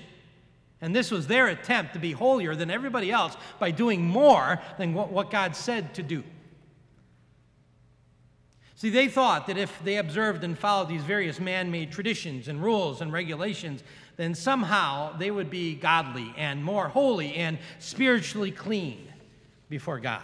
And 0.82 0.96
this 0.96 1.12
was 1.12 1.28
their 1.28 1.48
attempt 1.48 1.94
to 1.94 2.00
be 2.00 2.14
holier 2.14 2.56
than 2.56 2.72
everybody 2.72 3.12
else 3.12 3.36
by 3.60 3.72
doing 3.72 4.08
more 4.08 4.62
than 4.78 4.94
what 4.94 5.30
God 5.30 5.56
said 5.56 5.94
to 5.96 6.04
do. 6.04 6.24
See, 8.76 8.90
they 8.90 9.10
thought 9.10 9.48
that 9.48 9.58
if 9.58 9.78
they 9.84 9.98
observed 9.98 10.42
and 10.46 10.58
followed 10.58 10.88
these 10.88 11.04
various 11.04 11.38
man 11.38 11.70
made 11.70 11.92
traditions 11.92 12.48
and 12.48 12.64
rules 12.64 13.02
and 13.02 13.12
regulations, 13.12 13.84
then 14.16 14.34
somehow 14.34 15.18
they 15.18 15.32
would 15.32 15.50
be 15.50 15.76
godly 15.76 16.34
and 16.38 16.64
more 16.64 16.88
holy 16.88 17.36
and 17.36 17.58
spiritually 17.80 18.52
clean 18.52 19.06
before 19.70 20.00
God. 20.00 20.24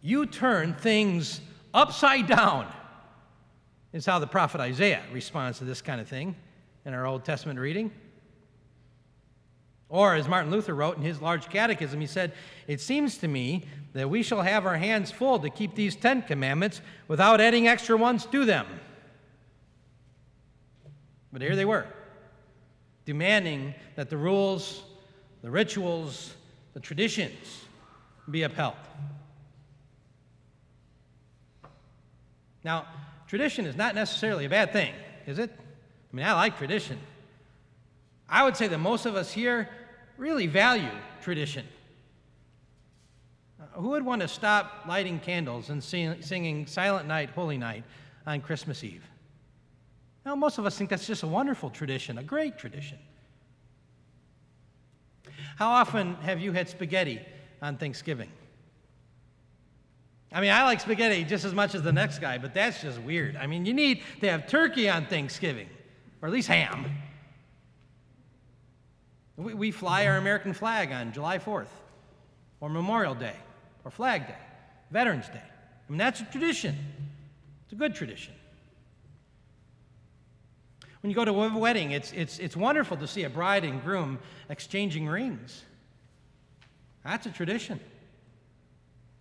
You 0.00 0.26
turn 0.26 0.74
things 0.74 1.40
upside 1.74 2.28
down 2.28 2.72
is 3.96 4.04
how 4.04 4.18
the 4.18 4.26
prophet 4.26 4.60
Isaiah 4.60 5.02
responds 5.10 5.56
to 5.58 5.64
this 5.64 5.80
kind 5.80 6.02
of 6.02 6.06
thing 6.06 6.36
in 6.84 6.92
our 6.92 7.06
Old 7.06 7.24
Testament 7.24 7.58
reading. 7.58 7.90
Or, 9.88 10.14
as 10.14 10.28
Martin 10.28 10.50
Luther 10.50 10.74
wrote 10.74 10.98
in 10.98 11.02
his 11.02 11.22
large 11.22 11.48
catechism, 11.48 11.98
he 12.00 12.06
said, 12.06 12.34
It 12.66 12.82
seems 12.82 13.16
to 13.18 13.28
me 13.28 13.64
that 13.94 14.10
we 14.10 14.22
shall 14.22 14.42
have 14.42 14.66
our 14.66 14.76
hands 14.76 15.10
full 15.10 15.38
to 15.38 15.48
keep 15.48 15.74
these 15.74 15.96
Ten 15.96 16.20
Commandments 16.20 16.82
without 17.08 17.40
adding 17.40 17.68
extra 17.68 17.96
ones 17.96 18.26
to 18.26 18.44
them. 18.44 18.66
But 21.32 21.40
here 21.40 21.56
they 21.56 21.64
were, 21.64 21.86
demanding 23.06 23.74
that 23.94 24.10
the 24.10 24.18
rules, 24.18 24.82
the 25.40 25.50
rituals, 25.50 26.34
the 26.74 26.80
traditions 26.80 27.64
be 28.30 28.42
upheld. 28.42 28.74
Now, 32.62 32.86
Tradition 33.26 33.66
is 33.66 33.76
not 33.76 33.94
necessarily 33.94 34.44
a 34.44 34.48
bad 34.48 34.72
thing, 34.72 34.94
is 35.26 35.38
it? 35.38 35.50
I 36.12 36.16
mean, 36.16 36.24
I 36.24 36.32
like 36.32 36.56
tradition. 36.56 36.98
I 38.28 38.44
would 38.44 38.56
say 38.56 38.68
that 38.68 38.78
most 38.78 39.06
of 39.06 39.16
us 39.16 39.32
here 39.32 39.68
really 40.16 40.46
value 40.46 40.90
tradition. 41.20 41.66
Uh, 43.60 43.80
who 43.80 43.88
would 43.90 44.04
want 44.04 44.22
to 44.22 44.28
stop 44.28 44.84
lighting 44.86 45.18
candles 45.18 45.70
and 45.70 45.82
sing, 45.82 46.20
singing 46.22 46.66
Silent 46.66 47.06
Night, 47.06 47.30
Holy 47.30 47.58
Night 47.58 47.84
on 48.26 48.40
Christmas 48.40 48.82
Eve? 48.84 49.04
Now, 50.24 50.34
most 50.34 50.58
of 50.58 50.66
us 50.66 50.76
think 50.76 50.90
that's 50.90 51.06
just 51.06 51.22
a 51.22 51.28
wonderful 51.28 51.70
tradition, 51.70 52.18
a 52.18 52.22
great 52.22 52.58
tradition. 52.58 52.98
How 55.56 55.68
often 55.70 56.14
have 56.16 56.40
you 56.40 56.52
had 56.52 56.68
spaghetti 56.68 57.20
on 57.62 57.76
Thanksgiving? 57.76 58.30
I 60.36 60.40
mean, 60.42 60.50
I 60.50 60.64
like 60.64 60.80
spaghetti 60.80 61.24
just 61.24 61.46
as 61.46 61.54
much 61.54 61.74
as 61.74 61.80
the 61.80 61.94
next 61.94 62.18
guy, 62.18 62.36
but 62.36 62.52
that's 62.52 62.82
just 62.82 63.00
weird. 63.00 63.36
I 63.36 63.46
mean, 63.46 63.64
you 63.64 63.72
need 63.72 64.02
to 64.20 64.28
have 64.28 64.46
turkey 64.46 64.86
on 64.86 65.06
Thanksgiving, 65.06 65.66
or 66.20 66.28
at 66.28 66.32
least 66.34 66.46
ham. 66.46 66.84
We, 69.38 69.54
we 69.54 69.70
fly 69.70 70.06
our 70.06 70.18
American 70.18 70.52
flag 70.52 70.92
on 70.92 71.14
July 71.14 71.38
4th, 71.38 71.70
or 72.60 72.68
Memorial 72.68 73.14
Day, 73.14 73.32
or 73.82 73.90
Flag 73.90 74.26
Day, 74.26 74.36
Veterans 74.90 75.26
Day. 75.28 75.40
I 75.40 75.90
mean, 75.90 75.96
that's 75.96 76.20
a 76.20 76.24
tradition. 76.24 76.76
It's 77.64 77.72
a 77.72 77.76
good 77.76 77.94
tradition. 77.94 78.34
When 81.00 81.08
you 81.08 81.16
go 81.16 81.24
to 81.24 81.32
a 81.32 81.58
wedding, 81.58 81.92
it's, 81.92 82.12
it's, 82.12 82.38
it's 82.40 82.58
wonderful 82.58 82.98
to 82.98 83.06
see 83.06 83.24
a 83.24 83.30
bride 83.30 83.64
and 83.64 83.82
groom 83.82 84.18
exchanging 84.50 85.08
rings. 85.08 85.64
That's 87.04 87.24
a 87.24 87.30
tradition. 87.30 87.80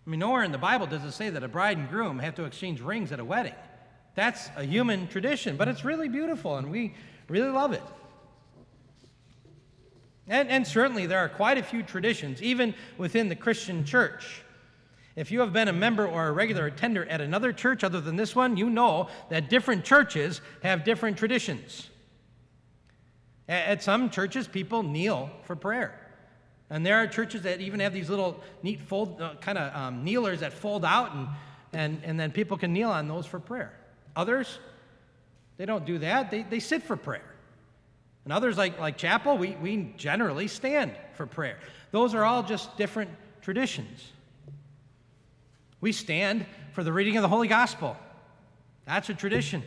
I 0.05 0.09
mean, 0.09 0.19
nowhere 0.19 0.43
in 0.43 0.51
the 0.51 0.57
Bible 0.57 0.85
does 0.85 1.03
it 1.03 1.11
say 1.13 1.29
that 1.29 1.43
a 1.43 1.47
bride 1.47 1.77
and 1.77 1.89
groom 1.89 2.19
have 2.19 2.35
to 2.35 2.43
exchange 2.43 2.79
rings 2.79 3.11
at 3.11 3.19
a 3.19 3.25
wedding. 3.25 3.55
That's 4.13 4.49
a 4.55 4.63
human 4.63 5.07
tradition, 5.07 5.57
but 5.57 5.67
it's 5.67 5.83
really 5.83 6.07
beautiful 6.07 6.57
and 6.57 6.69
we 6.69 6.93
really 7.27 7.49
love 7.49 7.73
it. 7.73 7.83
And, 10.27 10.49
and 10.49 10.65
certainly 10.65 11.05
there 11.05 11.19
are 11.19 11.29
quite 11.29 11.57
a 11.57 11.63
few 11.63 11.83
traditions, 11.83 12.41
even 12.41 12.73
within 12.97 13.29
the 13.29 13.35
Christian 13.35 13.83
church. 13.83 14.43
If 15.15 15.31
you 15.31 15.39
have 15.39 15.53
been 15.53 15.67
a 15.67 15.73
member 15.73 16.05
or 16.05 16.27
a 16.27 16.31
regular 16.31 16.65
attender 16.65 17.05
at 17.05 17.21
another 17.21 17.53
church 17.53 17.83
other 17.83 18.01
than 18.01 18.15
this 18.15 18.35
one, 18.35 18.57
you 18.57 18.69
know 18.69 19.07
that 19.29 19.49
different 19.49 19.85
churches 19.85 20.41
have 20.61 20.83
different 20.83 21.17
traditions. 21.17 21.89
At 23.47 23.83
some 23.83 24.09
churches, 24.09 24.47
people 24.47 24.81
kneel 24.83 25.29
for 25.43 25.55
prayer. 25.55 26.04
And 26.69 26.85
there 26.85 26.97
are 26.97 27.07
churches 27.07 27.43
that 27.43 27.61
even 27.61 27.79
have 27.79 27.93
these 27.93 28.09
little 28.09 28.43
neat 28.63 28.81
fold, 28.81 29.21
uh, 29.21 29.35
kind 29.41 29.57
of 29.57 29.75
um, 29.75 30.03
kneelers 30.03 30.39
that 30.39 30.53
fold 30.53 30.83
out, 30.83 31.13
and, 31.13 31.27
and, 31.73 32.01
and 32.03 32.19
then 32.19 32.31
people 32.31 32.57
can 32.57 32.73
kneel 32.73 32.89
on 32.89 33.07
those 33.07 33.25
for 33.25 33.39
prayer. 33.39 33.71
Others, 34.15 34.59
they 35.57 35.65
don't 35.65 35.85
do 35.85 35.99
that, 35.99 36.31
they, 36.31 36.43
they 36.43 36.59
sit 36.59 36.83
for 36.83 36.97
prayer. 36.97 37.35
And 38.23 38.33
others, 38.33 38.57
like, 38.57 38.79
like 38.79 38.97
chapel, 38.97 39.37
we, 39.37 39.51
we 39.61 39.93
generally 39.97 40.47
stand 40.47 40.91
for 41.13 41.27
prayer. 41.27 41.59
Those 41.91 42.15
are 42.15 42.23
all 42.23 42.41
just 42.41 42.75
different 42.75 43.11
traditions. 43.41 44.11
We 45.79 45.91
stand 45.91 46.47
for 46.71 46.83
the 46.83 46.91
reading 46.91 47.15
of 47.17 47.21
the 47.21 47.27
Holy 47.27 47.47
Gospel. 47.47 47.95
That's 48.85 49.09
a 49.09 49.13
tradition. 49.13 49.61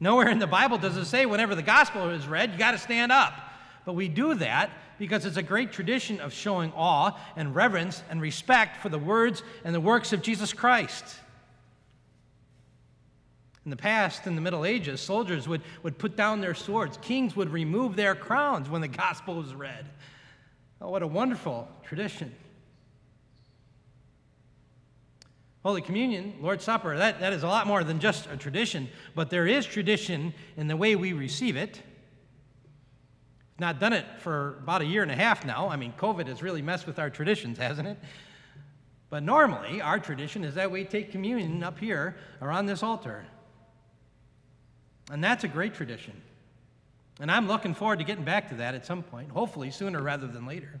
Nowhere 0.00 0.28
in 0.28 0.40
the 0.40 0.48
Bible 0.48 0.78
does 0.78 0.96
it 0.96 1.04
say 1.04 1.26
whenever 1.26 1.54
the 1.54 1.62
gospel 1.62 2.10
is 2.10 2.26
read, 2.26 2.50
you 2.50 2.58
got 2.58 2.72
to 2.72 2.78
stand 2.78 3.12
up. 3.12 3.32
But 3.84 3.92
we 3.94 4.08
do 4.08 4.34
that 4.34 4.70
because 5.02 5.26
it's 5.26 5.36
a 5.36 5.42
great 5.42 5.72
tradition 5.72 6.20
of 6.20 6.32
showing 6.32 6.72
awe 6.76 7.18
and 7.34 7.56
reverence 7.56 8.04
and 8.08 8.22
respect 8.22 8.76
for 8.76 8.88
the 8.88 9.00
words 9.00 9.42
and 9.64 9.74
the 9.74 9.80
works 9.80 10.12
of 10.12 10.22
Jesus 10.22 10.52
Christ. 10.52 11.04
In 13.64 13.72
the 13.72 13.76
past, 13.76 14.28
in 14.28 14.36
the 14.36 14.40
Middle 14.40 14.64
Ages, 14.64 15.00
soldiers 15.00 15.48
would, 15.48 15.62
would 15.82 15.98
put 15.98 16.16
down 16.16 16.40
their 16.40 16.54
swords. 16.54 17.00
Kings 17.02 17.34
would 17.34 17.50
remove 17.50 17.96
their 17.96 18.14
crowns 18.14 18.70
when 18.70 18.80
the 18.80 18.86
gospel 19.02 19.34
was 19.34 19.52
read. 19.52 19.86
Oh, 20.80 20.90
what 20.90 21.02
a 21.02 21.06
wonderful 21.08 21.66
tradition. 21.82 22.32
Holy 25.64 25.82
Communion, 25.82 26.34
Lord's 26.40 26.62
Supper, 26.62 26.96
that, 26.96 27.18
that 27.18 27.32
is 27.32 27.42
a 27.42 27.48
lot 27.48 27.66
more 27.66 27.82
than 27.82 27.98
just 27.98 28.28
a 28.30 28.36
tradition, 28.36 28.88
but 29.16 29.30
there 29.30 29.48
is 29.48 29.66
tradition 29.66 30.32
in 30.56 30.68
the 30.68 30.76
way 30.76 30.94
we 30.94 31.12
receive 31.12 31.56
it. 31.56 31.82
Not 33.62 33.78
done 33.78 33.92
it 33.92 34.04
for 34.18 34.56
about 34.60 34.82
a 34.82 34.84
year 34.84 35.02
and 35.02 35.10
a 35.12 35.14
half 35.14 35.46
now. 35.46 35.68
I 35.68 35.76
mean, 35.76 35.94
COVID 35.96 36.26
has 36.26 36.42
really 36.42 36.62
messed 36.62 36.84
with 36.84 36.98
our 36.98 37.08
traditions, 37.08 37.58
hasn't 37.68 37.86
it? 37.86 37.96
But 39.08 39.22
normally, 39.22 39.80
our 39.80 40.00
tradition 40.00 40.42
is 40.42 40.56
that 40.56 40.72
we 40.72 40.82
take 40.82 41.12
communion 41.12 41.62
up 41.62 41.78
here 41.78 42.16
or 42.40 42.50
on 42.50 42.66
this 42.66 42.82
altar. 42.82 43.24
And 45.12 45.22
that's 45.22 45.44
a 45.44 45.48
great 45.48 45.74
tradition. 45.74 46.20
And 47.20 47.30
I'm 47.30 47.46
looking 47.46 47.72
forward 47.72 48.00
to 48.00 48.04
getting 48.04 48.24
back 48.24 48.48
to 48.48 48.56
that 48.56 48.74
at 48.74 48.84
some 48.84 49.04
point, 49.04 49.30
hopefully 49.30 49.70
sooner 49.70 50.02
rather 50.02 50.26
than 50.26 50.44
later. 50.44 50.80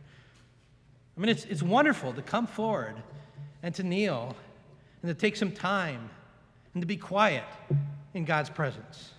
I 1.16 1.20
mean, 1.20 1.28
it's, 1.28 1.44
it's 1.44 1.62
wonderful 1.62 2.12
to 2.14 2.22
come 2.22 2.48
forward 2.48 2.96
and 3.62 3.72
to 3.76 3.84
kneel 3.84 4.34
and 5.02 5.08
to 5.08 5.14
take 5.14 5.36
some 5.36 5.52
time 5.52 6.10
and 6.74 6.82
to 6.82 6.86
be 6.86 6.96
quiet 6.96 7.44
in 8.12 8.24
God's 8.24 8.50
presence. 8.50 9.12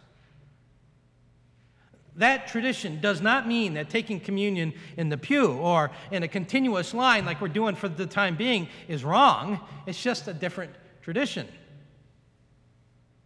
That 2.16 2.48
tradition 2.48 3.02
does 3.02 3.22
not 3.22 3.48
mean 3.48 3.74
that 3.74 3.90
taking 3.90 4.20
communion 4.20 4.74
in 4.98 5.10
the 5.10 5.18
pew 5.18 5.54
or 5.54 5.92
in 6.12 6.24
a 6.24 6.28
continuous 6.28 6.94
line 6.94 7.26
like 7.26 7.42
we're 7.42 7.48
doing 7.48 7.76
for 7.76 7.90
the 7.90 8.06
time 8.06 8.36
being 8.36 8.68
is 8.88 9.04
wrong. 9.04 9.60
It's 9.88 10.02
just 10.02 10.28
a 10.28 10.34
different 10.34 10.72
tradition. 11.02 11.48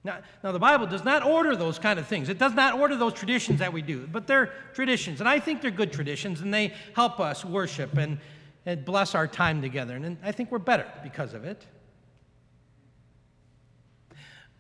Now, 0.04 0.20
now, 0.42 0.54
the 0.54 0.60
Bible 0.60 0.88
does 0.88 1.04
not 1.04 1.26
order 1.26 1.54
those 1.54 1.80
kind 1.80 2.00
of 2.00 2.08
things. 2.08 2.30
It 2.30 2.38
does 2.38 2.54
not 2.54 2.80
order 2.80 2.96
those 2.96 3.14
traditions 3.14 3.60
that 3.60 3.74
we 3.74 3.82
do, 3.82 4.08
but 4.08 4.26
they're 4.26 4.54
traditions. 4.74 5.20
And 5.20 5.28
I 5.28 5.38
think 5.38 5.62
they're 5.62 5.70
good 5.70 5.92
traditions, 5.92 6.40
and 6.40 6.54
they 6.54 6.74
help 6.96 7.20
us 7.20 7.44
worship 7.44 7.98
and, 7.98 8.18
and 8.66 8.86
bless 8.86 9.16
our 9.16 9.28
time 9.28 9.62
together. 9.62 9.98
And 9.98 10.16
I 10.24 10.32
think 10.32 10.50
we're 10.50 10.60
better 10.60 10.90
because 11.04 11.34
of 11.34 11.44
it. 11.44 11.66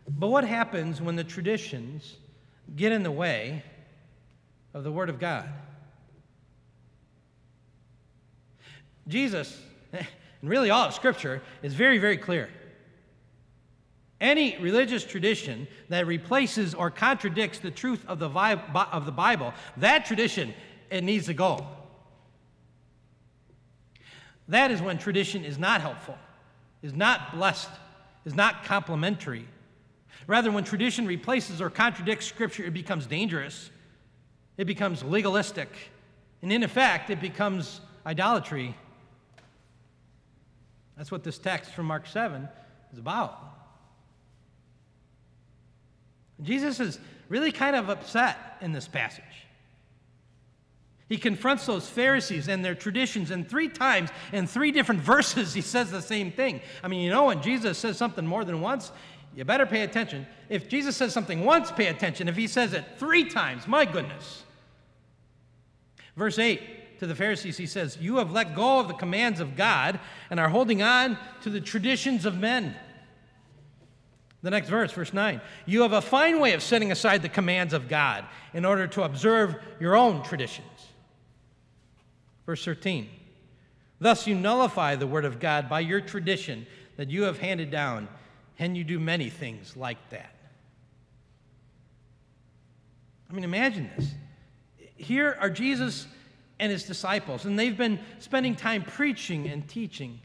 But 0.10 0.28
what 0.28 0.44
happens 0.44 1.02
when 1.02 1.16
the 1.16 1.24
traditions 1.24 2.18
get 2.76 2.92
in 2.92 3.04
the 3.04 3.12
way 3.12 3.64
of 4.78 4.84
the 4.84 4.92
Word 4.92 5.10
of 5.10 5.20
God? 5.20 5.48
Jesus, 9.08 9.60
and 9.94 10.06
really 10.44 10.70
all 10.70 10.86
of 10.86 10.94
Scripture, 10.94 11.42
is 11.64 11.74
very, 11.74 11.98
very 11.98 12.18
clear. 12.18 12.50
Any 14.20 14.58
religious 14.58 15.04
tradition 15.04 15.68
that 15.90 16.08
replaces 16.08 16.74
or 16.74 16.90
contradicts 16.90 17.60
the 17.60 17.72
truth 17.72 18.04
of 18.08 18.20
the, 18.20 18.30
of 18.30 19.06
the 19.06 19.12
Bible, 19.12 19.54
that 19.78 20.06
tradition, 20.06 20.54
it 20.90 21.04
needs 21.04 21.28
to 21.28 21.34
go. 21.34 21.66
That 24.48 24.72
is 24.72 24.82
when 24.82 24.98
tradition 24.98 25.44
is 25.44 25.58
not 25.58 25.82
helpful, 25.82 26.18
is 26.82 26.94
not 26.94 27.36
blessed, 27.36 27.70
is 28.26 28.34
not 28.34 28.64
complementary, 28.64 29.46
Rather, 30.28 30.52
when 30.52 30.66
tradition 30.66 31.06
replaces 31.08 31.62
or 31.62 31.70
contradicts 31.70 32.26
Scripture, 32.26 32.66
it 32.66 32.74
becomes 32.74 33.06
dangerous, 33.06 33.70
it 34.58 34.66
becomes 34.66 35.04
legalistic, 35.04 35.70
and 36.42 36.52
in 36.52 36.64
effect, 36.64 37.10
it 37.10 37.22
becomes 37.22 37.82
idolatry. 38.06 38.76
That's 40.98 41.12
what 41.12 41.24
this 41.24 41.38
text 41.38 41.72
from 41.72 41.86
Mark 41.86 42.08
7 42.08 42.48
is 42.92 43.00
about. 43.00 43.38
Jesus 46.42 46.80
is 46.80 47.00
really 47.30 47.52
kind 47.52 47.76
of 47.76 47.90
upset 47.90 48.58
in 48.62 48.72
this 48.72 48.88
passage. 48.88 49.24
He 51.10 51.18
confronts 51.18 51.66
those 51.66 51.88
Pharisees 51.88 52.50
and 52.50 52.66
their 52.66 52.76
traditions, 52.76 53.32
and 53.32 53.48
three 53.48 53.70
times 53.70 54.10
in 54.34 54.46
three 54.46 54.72
different 54.72 55.02
verses, 55.14 55.54
he 55.54 55.62
says 55.62 55.90
the 55.92 56.02
same 56.02 56.32
thing. 56.32 56.62
I 56.84 56.88
mean, 56.88 57.02
you 57.02 57.12
know, 57.12 57.26
when 57.26 57.42
Jesus 57.42 57.78
says 57.78 57.98
something 57.98 58.26
more 58.26 58.44
than 58.44 58.62
once, 58.62 58.92
you 59.36 59.46
better 59.46 59.66
pay 59.66 59.84
attention. 59.84 60.26
If 60.50 60.68
Jesus 60.68 60.98
says 60.98 61.14
something 61.14 61.46
once, 61.46 61.72
pay 61.72 61.88
attention. 61.88 62.28
If 62.28 62.36
he 62.36 62.48
says 62.48 62.74
it 62.74 62.84
three 62.98 63.26
times, 63.26 63.68
my 63.68 63.86
goodness. 63.86 64.44
Verse 66.18 66.40
8 66.40 67.00
to 67.00 67.08
the 67.08 67.16
Pharisees, 67.16 67.58
he 67.58 67.68
says, 67.68 67.98
You 68.02 68.18
have 68.18 68.32
let 68.32 68.56
go 68.56 68.80
of 68.80 68.88
the 68.88 68.96
commands 68.96 69.40
of 69.40 69.56
God 69.56 70.00
and 70.30 70.40
are 70.40 70.50
holding 70.50 70.82
on 70.82 71.18
to 71.42 71.50
the 71.50 71.62
traditions 71.62 72.26
of 72.26 72.38
men. 72.38 72.76
The 74.42 74.50
next 74.50 74.68
verse, 74.70 74.92
verse 74.92 75.14
9. 75.14 75.40
You 75.66 75.84
have 75.84 75.94
a 75.94 76.02
fine 76.02 76.40
way 76.40 76.54
of 76.54 76.64
setting 76.64 76.92
aside 76.92 77.22
the 77.22 77.30
commands 77.30 77.74
of 77.74 77.88
God 77.88 78.26
in 78.54 78.66
order 78.66 78.88
to 78.88 79.04
observe 79.04 79.56
your 79.80 79.96
own 79.96 80.24
traditions. 80.24 80.88
Verse 82.46 82.66
13. 82.66 83.10
Thus 84.00 84.28
you 84.28 84.36
nullify 84.36 84.96
the 84.96 85.08
word 85.08 85.26
of 85.26 85.40
God 85.40 85.70
by 85.70 85.82
your 85.82 86.02
tradition 86.02 86.66
that 86.98 87.10
you 87.10 87.24
have 87.24 87.40
handed 87.40 87.70
down 87.72 88.08
and 88.58 88.76
you 88.76 88.84
do 88.84 89.00
many 89.00 89.30
things 89.30 89.76
like 89.78 89.98
that. 90.10 90.34
I 93.30 93.34
mean, 93.34 93.44
imagine 93.44 93.90
this. 93.96 94.14
Here 94.98 95.38
are 95.40 95.50
Jesus 95.50 96.08
and 96.60 96.72
his 96.72 96.84
disciples, 96.84 97.46
and 97.46 97.58
they've 97.58 97.78
been 97.78 98.00
spending 98.20 98.56
time 98.56 98.84
preaching 98.84 99.48
and 99.48 99.68
teaching. 99.68 100.20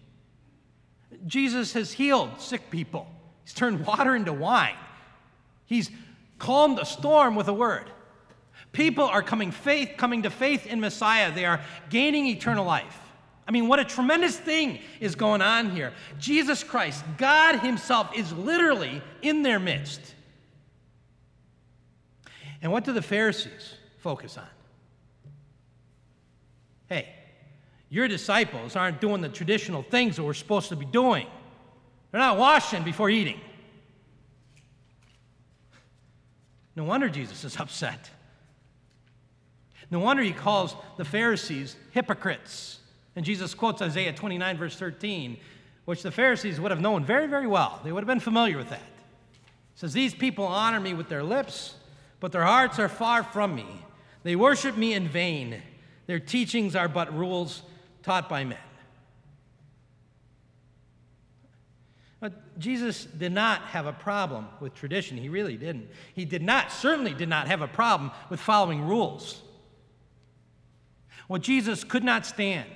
Jesus 1.26 1.74
has 1.74 1.92
healed 1.92 2.40
sick 2.40 2.70
people, 2.70 3.06
he's 3.44 3.54
turned 3.54 3.86
water 3.86 4.16
into 4.16 4.32
wine, 4.32 4.76
he's 5.66 5.90
calmed 6.38 6.78
a 6.78 6.84
storm 6.84 7.36
with 7.36 7.48
a 7.48 7.52
word. 7.52 7.90
People 8.72 9.04
are 9.04 9.22
coming 9.22 9.50
faith, 9.50 9.90
coming 9.98 10.22
to 10.22 10.30
faith 10.30 10.66
in 10.66 10.80
Messiah. 10.80 11.30
They 11.30 11.44
are 11.44 11.60
gaining 11.90 12.26
eternal 12.26 12.64
life. 12.64 12.98
I 13.46 13.50
mean, 13.50 13.68
what 13.68 13.80
a 13.80 13.84
tremendous 13.84 14.38
thing 14.38 14.78
is 14.98 15.14
going 15.14 15.42
on 15.42 15.70
here. 15.70 15.92
Jesus 16.18 16.64
Christ, 16.64 17.04
God 17.18 17.58
Himself, 17.58 18.16
is 18.16 18.32
literally 18.32 19.02
in 19.20 19.42
their 19.42 19.58
midst. 19.58 20.00
And 22.62 22.72
what 22.72 22.84
do 22.84 22.92
the 22.92 23.02
Pharisees 23.02 23.74
focus 23.98 24.38
on? 24.38 24.46
Hey, 26.93 27.09
your 27.88 28.07
disciples 28.07 28.76
aren't 28.76 29.01
doing 29.01 29.22
the 29.22 29.30
traditional 29.30 29.82
things 29.82 30.16
that 30.16 30.24
we're 30.24 30.34
supposed 30.34 30.68
to 30.68 30.76
be 30.76 30.84
doing, 30.84 31.26
they're 32.11 32.20
not 32.20 32.36
washing 32.36 32.82
before 32.82 33.09
eating. 33.09 33.40
No 36.76 36.84
wonder 36.84 37.09
Jesus 37.09 37.45
is 37.45 37.57
upset. 37.61 38.11
No 39.90 40.01
wonder 40.01 40.22
he 40.22 40.32
calls 40.32 40.76
the 40.99 41.05
Pharisees 41.05 41.76
hypocrites. 41.93 42.78
And 43.16 43.24
Jesus 43.24 43.55
quotes 43.55 43.80
Isaiah 43.80 44.12
29, 44.12 44.59
verse 44.59 44.76
13, 44.76 45.38
which 45.86 46.03
the 46.03 46.11
Pharisees 46.11 46.61
would 46.61 46.70
have 46.70 46.80
known 46.80 47.07
very, 47.07 47.26
very 47.26 47.47
well. 47.47 47.80
They 47.82 47.93
would 47.93 48.03
have 48.03 48.07
been 48.07 48.20
familiar 48.20 48.59
with 48.59 48.68
that. 48.68 48.82
Says, 49.76 49.95
These 49.95 50.14
people 50.14 50.45
honor 50.45 50.80
me 50.80 50.93
with 50.93 51.09
their 51.09 51.22
lips, 51.22 51.74
but 52.20 52.32
their 52.32 52.45
hearts 52.45 52.78
are 52.78 52.88
far 52.90 53.22
from 53.22 53.55
me. 53.55 53.66
They 54.24 54.36
worship 54.36 54.76
me 54.76 54.93
in 54.93 55.09
vain. 55.09 55.62
Their 56.12 56.20
teachings 56.20 56.76
are 56.76 56.88
but 56.88 57.16
rules 57.16 57.62
taught 58.02 58.28
by 58.28 58.44
men. 58.44 58.58
But 62.20 62.58
Jesus 62.58 63.06
did 63.06 63.32
not 63.32 63.62
have 63.62 63.86
a 63.86 63.94
problem 63.94 64.46
with 64.60 64.74
tradition. 64.74 65.16
He 65.16 65.30
really 65.30 65.56
didn't. 65.56 65.88
He 66.14 66.26
did 66.26 66.42
not, 66.42 66.70
certainly 66.70 67.14
did 67.14 67.30
not 67.30 67.46
have 67.46 67.62
a 67.62 67.66
problem 67.66 68.10
with 68.28 68.40
following 68.40 68.86
rules. 68.86 69.40
What 71.28 71.40
Jesus 71.40 71.82
could 71.82 72.04
not 72.04 72.26
stand 72.26 72.68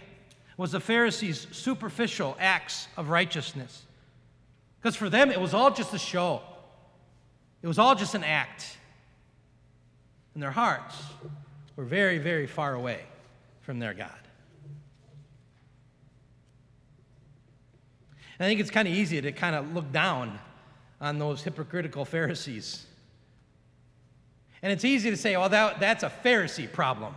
was 0.56 0.72
the 0.72 0.80
Pharisees' 0.80 1.46
superficial 1.52 2.38
acts 2.40 2.88
of 2.96 3.10
righteousness. 3.10 3.82
Because 4.80 4.96
for 4.96 5.10
them, 5.10 5.30
it 5.30 5.42
was 5.42 5.52
all 5.52 5.70
just 5.70 5.92
a 5.92 5.98
show, 5.98 6.40
it 7.60 7.66
was 7.66 7.78
all 7.78 7.94
just 7.94 8.14
an 8.14 8.24
act. 8.24 8.78
And 10.32 10.42
their 10.42 10.52
hearts 10.52 10.96
were 11.76 11.84
very, 11.84 12.16
very 12.16 12.46
far 12.46 12.72
away 12.72 13.04
from 13.66 13.80
their 13.80 13.94
God. 13.94 14.10
I 18.38 18.44
think 18.44 18.60
it's 18.60 18.70
kind 18.70 18.86
of 18.86 18.94
easy 18.94 19.20
to 19.20 19.32
kind 19.32 19.56
of 19.56 19.74
look 19.74 19.90
down 19.90 20.38
on 21.00 21.18
those 21.18 21.42
hypocritical 21.42 22.04
Pharisees. 22.04 22.86
And 24.62 24.72
it's 24.72 24.84
easy 24.84 25.10
to 25.10 25.16
say, 25.16 25.36
well, 25.36 25.48
that, 25.48 25.80
that's 25.80 26.04
a 26.04 26.12
Pharisee 26.24 26.70
problem. 26.70 27.14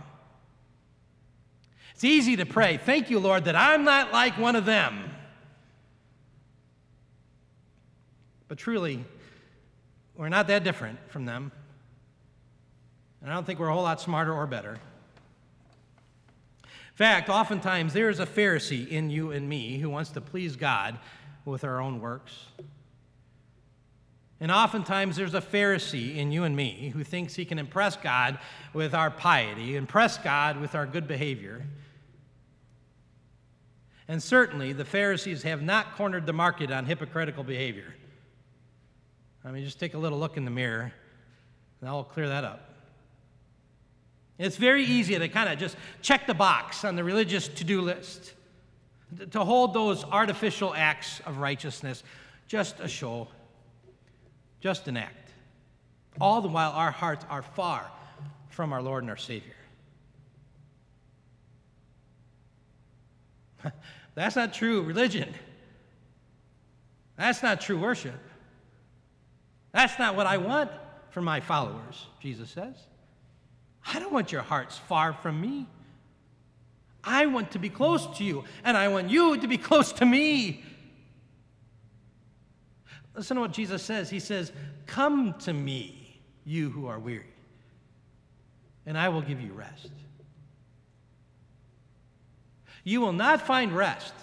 It's 1.94 2.02
easy 2.02 2.36
to 2.36 2.46
pray, 2.46 2.78
thank 2.78 3.10
you, 3.10 3.20
Lord, 3.20 3.44
that 3.44 3.54
I'm 3.54 3.84
not 3.84 4.12
like 4.12 4.36
one 4.36 4.56
of 4.56 4.64
them. 4.64 5.04
But 8.48 8.58
truly, 8.58 9.04
we're 10.16 10.28
not 10.30 10.48
that 10.48 10.64
different 10.64 10.98
from 11.10 11.26
them. 11.26 11.52
And 13.22 13.30
I 13.30 13.34
don't 13.34 13.46
think 13.46 13.60
we're 13.60 13.68
a 13.68 13.72
whole 13.72 13.84
lot 13.84 14.00
smarter 14.00 14.34
or 14.34 14.48
better. 14.48 14.80
In 17.00 17.06
fact, 17.06 17.30
oftentimes 17.30 17.94
there 17.94 18.10
is 18.10 18.20
a 18.20 18.26
Pharisee 18.26 18.86
in 18.86 19.08
you 19.08 19.30
and 19.30 19.48
me 19.48 19.78
who 19.78 19.88
wants 19.88 20.10
to 20.10 20.20
please 20.20 20.54
God 20.54 20.98
with 21.46 21.64
our 21.64 21.80
own 21.80 21.98
works. 21.98 22.44
And 24.38 24.52
oftentimes 24.52 25.16
there's 25.16 25.32
a 25.32 25.40
Pharisee 25.40 26.18
in 26.18 26.30
you 26.30 26.44
and 26.44 26.54
me 26.54 26.90
who 26.94 27.02
thinks 27.02 27.34
he 27.34 27.46
can 27.46 27.58
impress 27.58 27.96
God 27.96 28.38
with 28.74 28.92
our 28.92 29.10
piety, 29.10 29.76
impress 29.76 30.18
God 30.18 30.60
with 30.60 30.74
our 30.74 30.84
good 30.84 31.08
behavior. 31.08 31.64
And 34.06 34.22
certainly 34.22 34.74
the 34.74 34.84
Pharisees 34.84 35.42
have 35.44 35.62
not 35.62 35.94
cornered 35.96 36.26
the 36.26 36.34
market 36.34 36.70
on 36.70 36.84
hypocritical 36.84 37.44
behavior. 37.44 37.94
I 39.42 39.52
mean, 39.52 39.64
just 39.64 39.80
take 39.80 39.94
a 39.94 39.98
little 39.98 40.18
look 40.18 40.36
in 40.36 40.44
the 40.44 40.50
mirror, 40.50 40.92
and 41.80 41.88
I'll 41.88 42.04
clear 42.04 42.28
that 42.28 42.44
up. 42.44 42.69
It's 44.40 44.56
very 44.56 44.84
easy 44.84 45.18
to 45.18 45.28
kind 45.28 45.50
of 45.50 45.58
just 45.58 45.76
check 46.00 46.26
the 46.26 46.32
box 46.32 46.86
on 46.86 46.96
the 46.96 47.04
religious 47.04 47.46
to 47.46 47.62
do 47.62 47.82
list, 47.82 48.32
to 49.32 49.44
hold 49.44 49.74
those 49.74 50.02
artificial 50.02 50.72
acts 50.74 51.20
of 51.26 51.36
righteousness 51.36 52.02
just 52.48 52.80
a 52.80 52.88
show, 52.88 53.28
just 54.60 54.88
an 54.88 54.96
act. 54.96 55.30
All 56.22 56.40
the 56.40 56.48
while, 56.48 56.70
our 56.72 56.90
hearts 56.90 57.24
are 57.28 57.42
far 57.42 57.86
from 58.48 58.72
our 58.72 58.80
Lord 58.80 59.02
and 59.04 59.10
our 59.10 59.18
Savior. 59.18 59.52
That's 64.14 64.36
not 64.36 64.54
true 64.54 64.80
religion. 64.80 65.34
That's 67.18 67.42
not 67.42 67.60
true 67.60 67.78
worship. 67.78 68.18
That's 69.72 69.98
not 69.98 70.16
what 70.16 70.26
I 70.26 70.38
want 70.38 70.70
for 71.10 71.20
my 71.20 71.40
followers, 71.40 72.06
Jesus 72.20 72.48
says. 72.48 72.74
I 73.86 73.98
don't 73.98 74.12
want 74.12 74.32
your 74.32 74.42
hearts 74.42 74.78
far 74.78 75.12
from 75.12 75.40
me. 75.40 75.66
I 77.02 77.26
want 77.26 77.52
to 77.52 77.58
be 77.58 77.70
close 77.70 78.06
to 78.18 78.24
you, 78.24 78.44
and 78.62 78.76
I 78.76 78.88
want 78.88 79.10
you 79.10 79.38
to 79.38 79.48
be 79.48 79.58
close 79.58 79.92
to 79.94 80.06
me. 80.06 80.64
Listen 83.14 83.36
to 83.36 83.40
what 83.40 83.52
Jesus 83.52 83.82
says. 83.82 84.10
He 84.10 84.20
says, 84.20 84.52
Come 84.86 85.34
to 85.40 85.52
me, 85.52 86.20
you 86.44 86.70
who 86.70 86.86
are 86.86 86.98
weary, 86.98 87.32
and 88.86 88.98
I 88.98 89.08
will 89.08 89.22
give 89.22 89.40
you 89.40 89.52
rest. 89.52 89.90
You 92.84 93.00
will 93.00 93.12
not 93.12 93.46
find 93.46 93.76
rest 93.76 94.14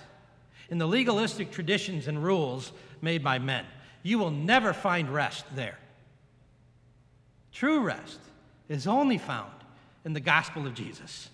in 0.70 0.78
the 0.78 0.88
legalistic 0.88 1.52
traditions 1.52 2.08
and 2.08 2.24
rules 2.24 2.72
made 3.02 3.24
by 3.24 3.40
men. 3.40 3.66
You 4.04 4.20
will 4.20 4.32
never 4.32 4.74
find 4.74 5.10
rest 5.10 5.46
there. 5.56 5.78
True 7.52 7.82
rest 7.82 8.20
is 8.70 8.88
only 8.88 9.18
found 9.18 9.52
in 10.06 10.14
the 10.14 10.20
gospel 10.20 10.66
of 10.66 10.74
Jesus. 10.74 11.30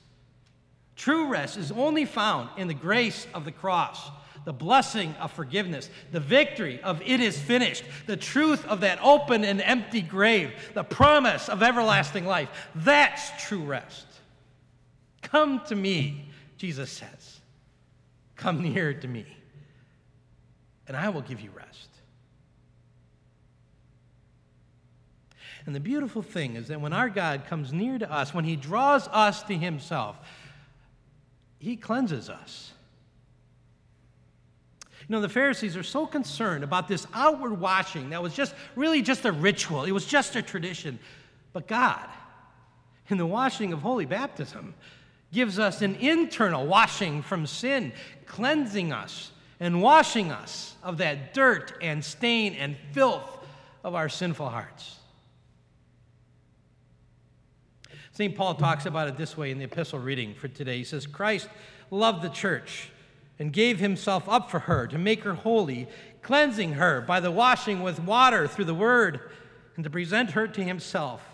True 0.96 1.28
rest 1.28 1.58
is 1.58 1.72
only 1.72 2.06
found 2.06 2.50
in 2.58 2.68
the 2.68 2.74
grace 2.74 3.26
of 3.34 3.46
the 3.46 3.52
cross, 3.52 4.12
the 4.46 4.54
blessing 4.54 5.14
of 5.20 5.32
forgiveness, 5.32 5.90
the 6.12 6.20
victory 6.20 6.82
of 6.82 7.02
it 7.02 7.20
is 7.20 7.40
finished, 7.40 7.84
the 8.06 8.18
truth 8.18 8.66
of 8.66 8.82
that 8.82 9.00
open 9.02 9.44
and 9.44 9.62
empty 9.62 10.02
grave, 10.02 10.52
the 10.74 10.84
promise 10.84 11.50
of 11.50 11.64
everlasting 11.64 12.26
life. 12.26 12.50
That's 12.76 13.32
true 13.48 13.64
rest. 13.64 14.06
Come 15.22 15.62
to 15.68 15.76
me, 15.76 16.30
Jesus 16.58 16.92
says. 16.92 17.40
Come 18.36 18.62
near 18.62 18.94
to 18.94 19.08
me, 19.08 19.26
and 20.88 20.98
I 20.98 21.10
will 21.10 21.22
give 21.22 21.40
you 21.40 21.50
rest. 21.56 21.90
And 25.66 25.74
the 25.74 25.80
beautiful 25.80 26.22
thing 26.22 26.56
is 26.56 26.68
that 26.68 26.82
when 26.82 26.94
our 26.94 27.10
God 27.10 27.46
comes 27.46 27.72
near 27.72 27.98
to 27.98 28.12
us, 28.12 28.34
when 28.34 28.44
He 28.46 28.56
draws 28.56 29.08
us 29.08 29.44
to 29.44 29.54
Himself, 29.56 30.18
He 31.60 31.76
cleanses 31.76 32.30
us. 32.30 32.72
You 35.08 35.14
know, 35.16 35.22
the 35.22 35.30
Pharisees 35.30 35.76
are 35.76 35.84
so 35.84 36.06
concerned 36.06 36.64
about 36.64 36.88
this 36.88 37.06
outward 37.14 37.60
washing 37.60 38.12
that 38.12 38.24
was 38.24 38.34
just 38.34 38.56
really 38.76 39.02
just 39.02 39.26
a 39.26 39.32
ritual, 39.32 39.84
it 39.84 39.92
was 39.92 40.06
just 40.06 40.36
a 40.36 40.42
tradition. 40.42 41.00
But 41.52 41.68
God, 41.68 42.08
in 43.10 43.18
the 43.18 43.26
washing 43.26 43.74
of 43.74 43.80
holy 43.82 44.06
baptism, 44.06 44.74
gives 45.32 45.60
us 45.60 45.82
an 45.82 45.96
internal 45.96 46.66
washing 46.66 47.22
from 47.22 47.46
sin, 47.46 47.92
cleansing 48.26 48.94
us 48.94 49.32
and 49.60 49.82
washing 49.82 50.32
us 50.32 50.76
of 50.84 50.98
that 50.98 51.34
dirt 51.34 51.74
and 51.82 52.04
stain 52.04 52.54
and 52.54 52.78
filth 52.92 53.40
of 53.84 53.96
our 53.96 54.10
sinful 54.10 54.50
hearts. 54.50 54.98
St. 58.14 58.36
Paul 58.36 58.54
talks 58.54 58.86
about 58.86 59.08
it 59.08 59.18
this 59.18 59.36
way 59.36 59.50
in 59.50 59.58
the 59.58 59.64
epistle 59.66 59.98
reading 59.98 60.36
for 60.36 60.48
today. 60.48 60.78
He 60.78 60.84
says, 60.84 61.08
Christ 61.08 61.50
loved 61.90 62.22
the 62.22 62.30
church 62.30 62.90
and 63.40 63.52
gave 63.52 63.80
himself 63.80 64.30
up 64.30 64.52
for 64.52 64.60
her 64.60 64.86
to 64.86 65.00
make 65.00 65.24
her 65.24 65.34
holy, 65.34 65.88
cleansing 66.22 66.74
her 66.74 67.02
by 67.02 67.20
the 67.20 67.32
washing 67.32 67.82
with 67.82 68.00
water 68.00 68.48
through 68.48 68.66
the 68.66 68.74
word, 68.76 69.32
and 69.76 69.84
to 69.84 69.90
present 69.90 70.32
her 70.32 70.48
to 70.48 70.64
himself 70.64 71.28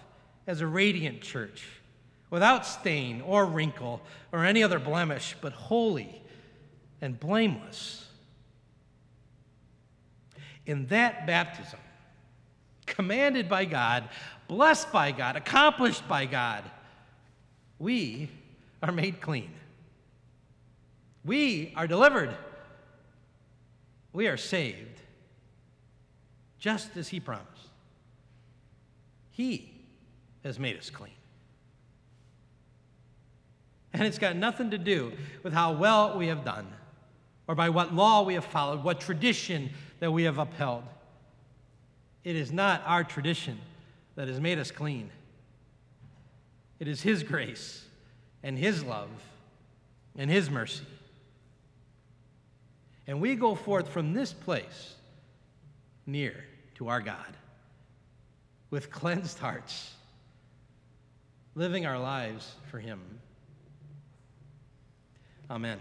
as 0.48 0.62
a 0.62 0.68
radiant 0.68 1.20
church, 1.22 1.66
without 2.30 2.66
stain 2.66 3.22
or 3.22 3.46
wrinkle 3.46 4.02
or 4.32 4.46
any 4.46 4.64
other 4.64 4.80
blemish, 4.80 5.36
but 5.42 5.52
holy 5.52 6.22
and 7.02 7.20
blameless. 7.20 8.08
In 10.66 10.88
that 10.88 11.28
baptism, 11.28 11.80
commanded 12.86 13.50
by 13.50 13.66
God, 13.66 14.08
blessed 14.50 14.92
by 14.92 15.12
God, 15.12 15.38
accomplished 15.38 16.06
by 16.10 16.26
God, 16.26 16.66
we 17.78 18.30
are 18.84 18.92
made 18.92 19.22
clean. 19.22 19.52
We 21.24 21.72
are 21.78 21.88
delivered. 21.88 22.36
We 24.12 24.28
are 24.28 24.38
saved, 24.38 25.00
just 26.58 26.98
as 26.98 27.08
He 27.08 27.20
promised. 27.20 27.48
He 29.30 29.72
has 30.44 30.60
made 30.60 30.78
us 30.78 30.90
clean. 30.90 31.14
And 33.94 34.04
it's 34.04 34.18
got 34.18 34.36
nothing 34.36 34.72
to 34.72 34.78
do 34.78 35.14
with 35.44 35.54
how 35.54 35.74
well 35.74 36.18
we 36.18 36.28
have 36.28 36.44
done, 36.44 36.68
or 37.48 37.54
by 37.54 37.70
what 37.70 37.94
law 37.94 38.24
we 38.24 38.34
have 38.34 38.46
followed, 38.46 38.84
what 38.84 39.00
tradition 39.00 39.70
that 40.00 40.12
we 40.12 40.24
have 40.24 40.40
upheld. 40.40 40.84
It 42.24 42.36
is 42.36 42.52
not 42.52 42.82
our 42.86 43.04
tradition 43.04 43.60
that 44.16 44.28
has 44.28 44.40
made 44.40 44.60
us 44.60 44.72
clean. 44.72 45.10
It 46.80 46.88
is 46.88 47.02
His 47.02 47.24
grace 47.24 47.86
and 48.44 48.58
His 48.58 48.84
love 48.84 49.10
and 50.18 50.30
His 50.30 50.50
mercy. 50.50 50.86
And 53.08 53.20
we 53.22 53.36
go 53.36 53.56
forth 53.56 53.90
from 53.90 54.14
this 54.14 54.34
place 54.34 54.96
near 56.06 56.46
to 56.76 56.88
our 56.90 57.02
God 57.02 57.38
with 58.70 58.92
cleansed 58.92 59.40
hearts, 59.40 59.94
living 61.56 61.86
our 61.86 61.98
lives 61.98 62.54
for 62.70 62.80
Him. 62.80 63.00
Amen. 65.50 65.80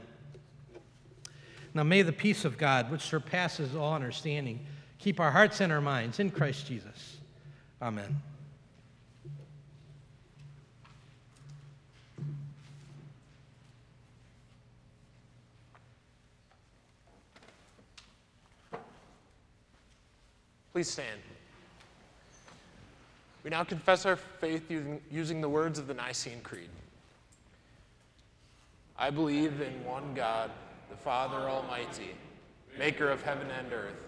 Now 1.75 1.83
may 1.83 2.03
the 2.03 2.13
peace 2.13 2.45
of 2.45 2.57
God, 2.57 2.91
which 2.91 3.03
surpasses 3.03 3.77
all 3.77 3.95
understanding, 3.95 4.65
keep 4.99 5.21
our 5.21 5.31
hearts 5.31 5.61
and 5.61 5.71
our 5.71 5.83
minds 5.83 6.19
in 6.19 6.31
Christ 6.31 6.67
Jesus. 6.67 7.18
Amen. 7.81 8.21
Please 20.73 20.91
stand. 20.91 21.21
We 23.43 23.51
now 23.51 23.65
confess 23.65 24.07
our 24.07 24.17
faith 24.17 24.71
using, 25.11 25.41
the 25.41 25.49
words 25.49 25.79
of 25.79 25.87
the 25.87 25.95
Nicene 25.95 26.41
Creed. 26.43 26.69
I 28.99 29.11
believe 29.11 29.61
in 29.61 29.85
one 29.85 30.15
God, 30.15 30.51
the 30.91 30.97
Father 30.97 31.49
Almighty, 31.49 32.11
maker 32.79 33.09
of 33.09 33.23
heaven 33.23 33.49
and 33.59 33.73
earth, 33.73 34.07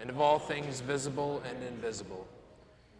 and 0.00 0.10
of 0.10 0.20
all 0.20 0.38
things 0.38 0.80
visible 0.80 1.42
and 1.48 1.62
invisible, 1.62 2.26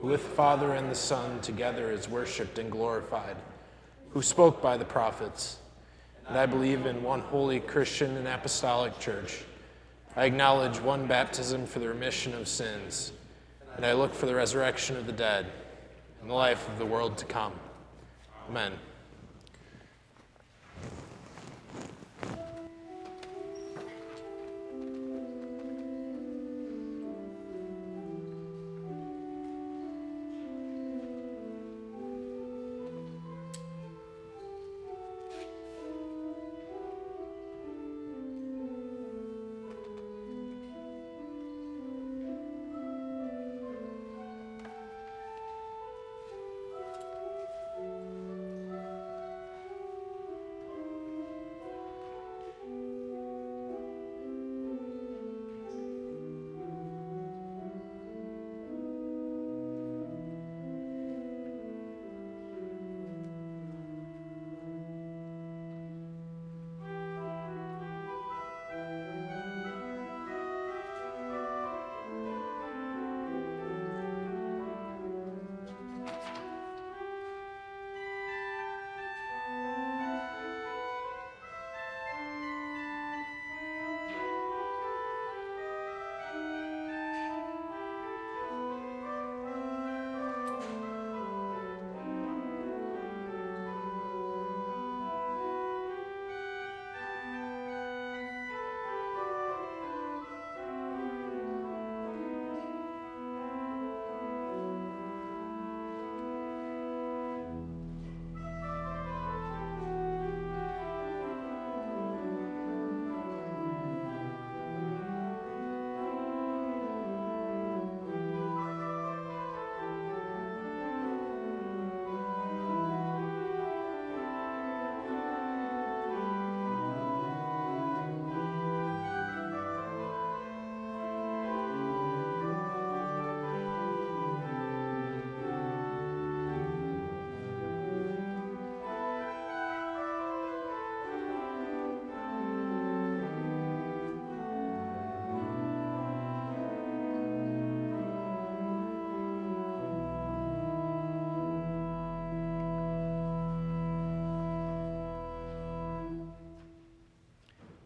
who 0.00 0.08
with 0.08 0.22
Father 0.22 0.74
and 0.74 0.90
the 0.90 0.94
Son 0.94 1.40
together 1.40 1.90
is 1.90 2.08
worshiped 2.08 2.58
and 2.58 2.70
glorified, 2.70 3.36
who 4.10 4.22
spoke 4.22 4.62
by 4.62 4.76
the 4.76 4.84
prophets. 4.84 5.58
And 6.28 6.38
I 6.38 6.46
believe 6.46 6.86
in 6.86 7.02
one 7.02 7.20
holy 7.20 7.60
Christian 7.60 8.16
and 8.16 8.28
apostolic 8.28 8.98
church. 8.98 9.44
I 10.16 10.24
acknowledge 10.24 10.80
one 10.80 11.06
baptism 11.06 11.66
for 11.66 11.78
the 11.78 11.88
remission 11.88 12.34
of 12.34 12.48
sins, 12.48 13.12
and 13.76 13.84
I 13.84 13.92
look 13.92 14.14
for 14.14 14.26
the 14.26 14.34
resurrection 14.34 14.96
of 14.96 15.06
the 15.06 15.12
dead 15.12 15.46
and 16.20 16.30
the 16.30 16.34
life 16.34 16.68
of 16.68 16.78
the 16.78 16.86
world 16.86 17.16
to 17.18 17.24
come. 17.24 17.52
Amen. 18.48 18.72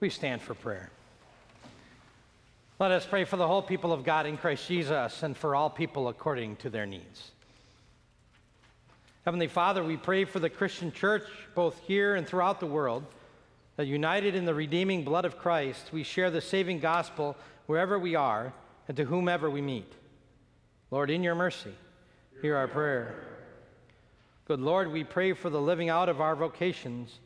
We 0.03 0.11
stand 0.11 0.43
for 0.43 0.55
prayer. 0.55 0.91
Let 2.81 2.91
us 2.91 3.07
pray 3.07 3.25
for 3.25 3.37
the 3.37 3.47
whole 3.47 3.63
people 3.63 3.93
of 3.93 4.03
God 4.03 4.27
in 4.27 4.37
Christ 4.37 4.67
Jesus 4.67 5.23
and 5.23 5.37
for 5.37 5.55
all 5.55 5.71
people 5.71 6.09
according 6.09 6.57
to 6.57 6.71
their 6.71 6.87
needs. 6.87 7.31
Heavenly 9.25 9.47
Father, 9.47 9.85
we 9.85 9.97
pray 9.97 10.25
for 10.25 10.41
the 10.41 10.51
Christian 10.51 10.91
church, 10.91 11.23
both 11.55 11.79
here 11.87 12.17
and 12.17 12.27
throughout 12.27 12.59
the 12.59 12.67
world, 12.67 13.05
that 13.77 13.87
united 13.87 14.35
in 14.35 14.45
the 14.45 14.53
redeeming 14.53 15.05
blood 15.05 15.25
of 15.25 15.39
Christ, 15.39 15.93
we 15.93 16.03
share 16.03 16.33
the 16.33 16.41
saving 16.41 16.81
gospel 16.81 17.37
wherever 17.67 17.97
we 17.97 18.17
are 18.17 18.53
and 18.89 18.97
to 18.97 19.05
whomever 19.05 19.49
we 19.49 19.61
meet. 19.61 19.93
Lord, 20.91 21.11
in 21.11 21.23
your 21.23 21.37
mercy, 21.37 21.75
hear 22.41 22.57
our 22.57 22.67
prayer. 22.67 23.15
Good 24.49 24.59
Lord, 24.59 24.91
we 24.91 25.05
pray 25.05 25.33
for 25.33 25.49
the 25.49 25.63
living 25.63 25.91
out 25.91 26.09
of 26.09 26.21
our 26.21 26.35
vocations 26.35 27.21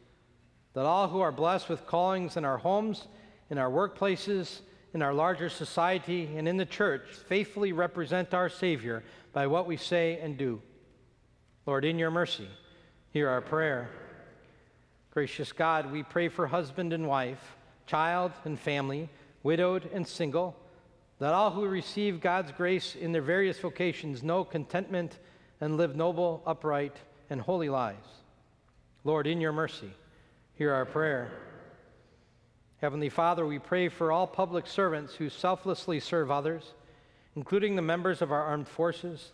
that 0.76 0.84
all 0.84 1.08
who 1.08 1.20
are 1.20 1.32
blessed 1.32 1.70
with 1.70 1.86
callings 1.86 2.36
in 2.36 2.44
our 2.44 2.58
homes, 2.58 3.08
in 3.48 3.56
our 3.56 3.70
workplaces, 3.70 4.60
in 4.92 5.00
our 5.00 5.14
larger 5.14 5.48
society, 5.48 6.28
and 6.36 6.46
in 6.46 6.58
the 6.58 6.66
church 6.66 7.08
faithfully 7.26 7.72
represent 7.72 8.34
our 8.34 8.50
Savior 8.50 9.02
by 9.32 9.46
what 9.46 9.66
we 9.66 9.78
say 9.78 10.18
and 10.20 10.36
do. 10.36 10.60
Lord, 11.64 11.86
in 11.86 11.98
your 11.98 12.10
mercy, 12.10 12.46
hear 13.10 13.26
our 13.30 13.40
prayer. 13.40 13.88
Gracious 15.12 15.50
God, 15.50 15.90
we 15.90 16.02
pray 16.02 16.28
for 16.28 16.46
husband 16.46 16.92
and 16.92 17.08
wife, 17.08 17.56
child 17.86 18.32
and 18.44 18.60
family, 18.60 19.08
widowed 19.42 19.88
and 19.94 20.06
single, 20.06 20.54
that 21.20 21.32
all 21.32 21.52
who 21.52 21.64
receive 21.64 22.20
God's 22.20 22.52
grace 22.52 22.94
in 22.94 23.12
their 23.12 23.22
various 23.22 23.58
vocations 23.58 24.22
know 24.22 24.44
contentment 24.44 25.20
and 25.58 25.78
live 25.78 25.96
noble, 25.96 26.42
upright, 26.44 26.96
and 27.30 27.40
holy 27.40 27.70
lives. 27.70 28.10
Lord, 29.04 29.26
in 29.26 29.40
your 29.40 29.52
mercy, 29.52 29.94
Hear 30.56 30.72
our 30.72 30.86
prayer. 30.86 31.30
Heavenly 32.80 33.10
Father, 33.10 33.46
we 33.46 33.58
pray 33.58 33.90
for 33.90 34.10
all 34.10 34.26
public 34.26 34.66
servants 34.66 35.14
who 35.14 35.28
selflessly 35.28 36.00
serve 36.00 36.30
others, 36.30 36.72
including 37.34 37.76
the 37.76 37.82
members 37.82 38.22
of 38.22 38.32
our 38.32 38.42
armed 38.42 38.66
forces, 38.66 39.32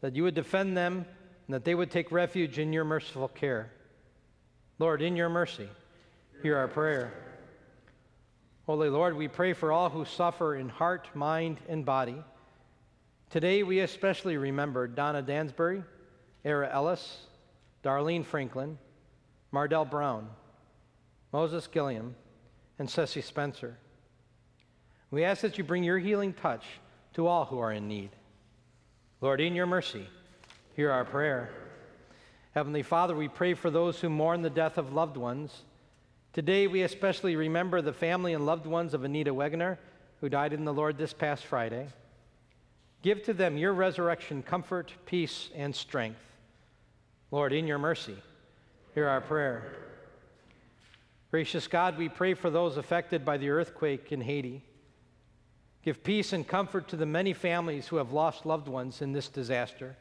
that 0.00 0.16
you 0.16 0.24
would 0.24 0.34
defend 0.34 0.76
them, 0.76 1.06
and 1.46 1.54
that 1.54 1.64
they 1.64 1.76
would 1.76 1.92
take 1.92 2.10
refuge 2.10 2.58
in 2.58 2.72
your 2.72 2.82
merciful 2.82 3.28
care. 3.28 3.70
Lord, 4.80 5.00
in 5.00 5.14
your 5.14 5.28
mercy, 5.28 5.68
hear 6.42 6.56
our 6.56 6.66
prayer. 6.66 7.12
Holy 8.66 8.88
Lord, 8.88 9.16
we 9.16 9.28
pray 9.28 9.52
for 9.52 9.70
all 9.70 9.90
who 9.90 10.04
suffer 10.04 10.56
in 10.56 10.68
heart, 10.68 11.08
mind, 11.14 11.58
and 11.68 11.84
body. 11.84 12.16
Today 13.30 13.62
we 13.62 13.78
especially 13.78 14.38
remember 14.38 14.88
Donna 14.88 15.22
Dansbury, 15.22 15.84
Era 16.44 16.68
Ellis, 16.72 17.18
Darlene 17.84 18.24
Franklin, 18.24 18.76
Mardell 19.52 19.88
Brown, 19.88 20.28
Moses 21.34 21.66
Gilliam, 21.66 22.14
and 22.78 22.88
Ceci 22.88 23.20
Spencer. 23.20 23.76
We 25.10 25.24
ask 25.24 25.42
that 25.42 25.58
you 25.58 25.64
bring 25.64 25.82
your 25.82 25.98
healing 25.98 26.32
touch 26.32 26.64
to 27.14 27.26
all 27.26 27.44
who 27.44 27.58
are 27.58 27.72
in 27.72 27.88
need. 27.88 28.10
Lord, 29.20 29.40
in 29.40 29.56
your 29.56 29.66
mercy, 29.66 30.06
hear 30.76 30.92
our 30.92 31.04
prayer. 31.04 31.50
Heavenly 32.52 32.84
Father, 32.84 33.16
we 33.16 33.26
pray 33.26 33.54
for 33.54 33.68
those 33.68 33.98
who 33.98 34.08
mourn 34.08 34.42
the 34.42 34.48
death 34.48 34.78
of 34.78 34.92
loved 34.92 35.16
ones. 35.16 35.62
Today, 36.32 36.68
we 36.68 36.82
especially 36.82 37.34
remember 37.34 37.82
the 37.82 37.92
family 37.92 38.32
and 38.32 38.46
loved 38.46 38.64
ones 38.64 38.94
of 38.94 39.02
Anita 39.02 39.34
Wegener, 39.34 39.78
who 40.20 40.28
died 40.28 40.52
in 40.52 40.64
the 40.64 40.72
Lord 40.72 40.98
this 40.98 41.12
past 41.12 41.44
Friday. 41.44 41.88
Give 43.02 43.20
to 43.24 43.32
them 43.32 43.58
your 43.58 43.72
resurrection 43.72 44.44
comfort, 44.44 44.92
peace, 45.04 45.50
and 45.56 45.74
strength. 45.74 46.20
Lord, 47.32 47.52
in 47.52 47.66
your 47.66 47.78
mercy, 47.78 48.18
hear 48.94 49.08
our 49.08 49.20
prayer. 49.20 49.93
Gracious 51.34 51.66
God, 51.66 51.98
we 51.98 52.08
pray 52.08 52.34
for 52.34 52.48
those 52.48 52.76
affected 52.76 53.24
by 53.24 53.38
the 53.38 53.50
earthquake 53.50 54.12
in 54.12 54.20
Haiti. 54.20 54.62
Give 55.82 56.00
peace 56.00 56.32
and 56.32 56.46
comfort 56.46 56.86
to 56.86 56.96
the 56.96 57.06
many 57.06 57.32
families 57.32 57.88
who 57.88 57.96
have 57.96 58.12
lost 58.12 58.46
loved 58.46 58.68
ones 58.68 59.02
in 59.02 59.10
this 59.10 59.26
disaster. 59.26 59.96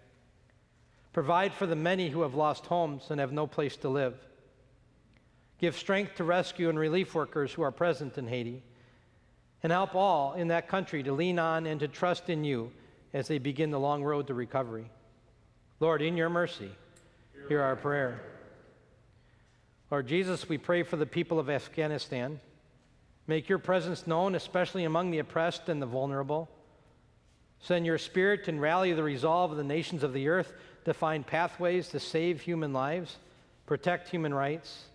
Provide 1.12 1.52
for 1.52 1.66
the 1.66 1.76
many 1.76 2.10
who 2.10 2.22
have 2.22 2.36
lost 2.36 2.68
homes 2.68 3.08
and 3.10 3.20
have 3.20 3.32
no 3.32 3.48
place 3.48 3.76
to 3.78 3.90
live. 3.90 4.14
Give 5.58 5.76
strength 5.76 6.14
to 6.18 6.24
rescue 6.24 6.70
and 6.70 6.78
relief 6.78 7.16
workers 7.16 7.52
who 7.52 7.64
are 7.64 7.72
present 7.72 8.20
in 8.20 8.28
Haiti. 8.28 8.62
And 9.64 9.72
help 9.72 9.96
all 9.96 10.34
in 10.34 10.50
that 10.50 10.68
country 10.68 11.02
to 11.02 11.14
lean 11.14 11.40
on 11.40 11.66
and 11.66 11.80
to 11.80 11.88
trust 11.88 12.30
in 12.30 12.44
you 12.44 12.72
as 13.12 13.28
they 13.28 13.40
begin 13.40 13.72
the 13.72 13.80
long 13.80 14.04
road 14.04 14.28
to 14.28 14.36
recovery. 14.36 14.86
Lord, 15.80 16.04
in 16.04 16.16
your 16.16 16.30
mercy, 16.30 16.70
hear 17.50 17.64
our 17.64 17.76
prayer. 17.76 18.22
Lord 19.94 20.08
Jesus, 20.08 20.50
we 20.50 20.58
pray 20.58 20.82
for 20.82 20.98
the 20.98 21.06
people 21.06 21.38
of 21.38 21.52
Afghanistan. 21.52 22.40
Make 23.28 23.48
your 23.48 23.60
presence 23.60 24.08
known, 24.08 24.34
especially 24.34 24.86
among 24.86 25.12
the 25.12 25.20
oppressed 25.20 25.70
and 25.70 25.80
the 25.80 25.86
vulnerable. 25.86 26.50
Send 27.60 27.86
your 27.86 28.00
spirit 28.00 28.48
and 28.48 28.60
rally 28.60 28.92
the 28.94 29.04
resolve 29.04 29.52
of 29.52 29.58
the 29.58 29.64
nations 29.64 30.02
of 30.02 30.12
the 30.12 30.30
earth 30.30 30.54
to 30.86 30.96
find 30.96 31.28
pathways 31.28 31.90
to 31.90 32.00
save 32.00 32.42
human 32.42 32.74
lives, 32.74 33.18
protect 33.68 34.10
human 34.10 34.34
rights, 34.34 34.86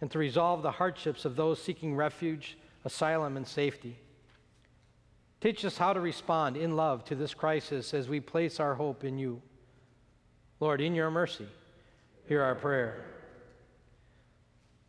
and 0.00 0.10
to 0.12 0.18
resolve 0.18 0.62
the 0.62 0.70
hardships 0.70 1.26
of 1.26 1.36
those 1.36 1.62
seeking 1.62 1.94
refuge, 1.94 2.56
asylum, 2.86 3.36
and 3.36 3.46
safety. 3.46 3.98
Teach 5.42 5.62
us 5.66 5.76
how 5.76 5.92
to 5.92 6.00
respond 6.00 6.56
in 6.56 6.74
love 6.74 7.04
to 7.04 7.14
this 7.14 7.34
crisis 7.34 7.92
as 7.92 8.08
we 8.08 8.18
place 8.18 8.60
our 8.60 8.76
hope 8.76 9.04
in 9.04 9.18
you. 9.18 9.42
Lord, 10.58 10.80
in 10.80 10.94
your 10.94 11.10
mercy, 11.10 11.48
hear 12.26 12.40
our 12.40 12.54
prayer. 12.54 13.17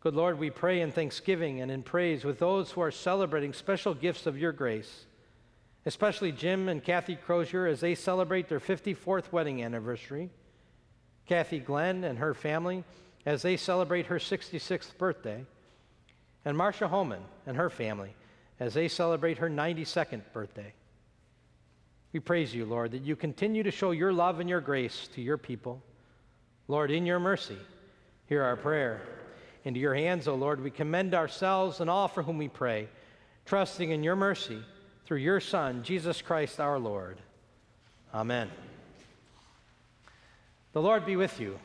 Good 0.00 0.14
Lord, 0.14 0.38
we 0.38 0.48
pray 0.48 0.80
in 0.80 0.92
thanksgiving 0.92 1.60
and 1.60 1.70
in 1.70 1.82
praise 1.82 2.24
with 2.24 2.38
those 2.38 2.70
who 2.70 2.80
are 2.80 2.90
celebrating 2.90 3.52
special 3.52 3.92
gifts 3.92 4.24
of 4.24 4.38
your 4.38 4.52
grace, 4.52 5.04
especially 5.84 6.32
Jim 6.32 6.70
and 6.70 6.82
Kathy 6.82 7.16
Crozier 7.16 7.66
as 7.66 7.80
they 7.80 7.94
celebrate 7.94 8.48
their 8.48 8.60
54th 8.60 9.30
wedding 9.30 9.62
anniversary, 9.62 10.30
Kathy 11.26 11.58
Glenn 11.58 12.04
and 12.04 12.18
her 12.18 12.32
family 12.32 12.82
as 13.26 13.42
they 13.42 13.58
celebrate 13.58 14.06
her 14.06 14.16
66th 14.16 14.96
birthday, 14.96 15.44
and 16.46 16.56
Marcia 16.56 16.88
Holman 16.88 17.22
and 17.46 17.58
her 17.58 17.68
family 17.68 18.14
as 18.58 18.72
they 18.72 18.88
celebrate 18.88 19.36
her 19.36 19.50
92nd 19.50 20.22
birthday. 20.32 20.72
We 22.14 22.20
praise 22.20 22.54
you, 22.54 22.64
Lord, 22.64 22.92
that 22.92 23.02
you 23.02 23.16
continue 23.16 23.62
to 23.64 23.70
show 23.70 23.90
your 23.90 24.14
love 24.14 24.40
and 24.40 24.48
your 24.48 24.62
grace 24.62 25.10
to 25.14 25.20
your 25.20 25.36
people. 25.36 25.82
Lord, 26.68 26.90
in 26.90 27.04
your 27.04 27.20
mercy, 27.20 27.58
hear 28.28 28.42
our 28.42 28.56
prayer. 28.56 29.02
Into 29.64 29.80
your 29.80 29.94
hands, 29.94 30.26
O 30.26 30.34
Lord, 30.34 30.62
we 30.62 30.70
commend 30.70 31.14
ourselves 31.14 31.80
and 31.80 31.90
all 31.90 32.08
for 32.08 32.22
whom 32.22 32.38
we 32.38 32.48
pray, 32.48 32.88
trusting 33.44 33.90
in 33.90 34.02
your 34.02 34.16
mercy 34.16 34.62
through 35.04 35.18
your 35.18 35.40
Son, 35.40 35.82
Jesus 35.82 36.22
Christ 36.22 36.60
our 36.60 36.78
Lord. 36.78 37.18
Amen. 38.14 38.50
The 40.72 40.80
Lord 40.80 41.04
be 41.04 41.16
with 41.16 41.40
you. 41.40 41.58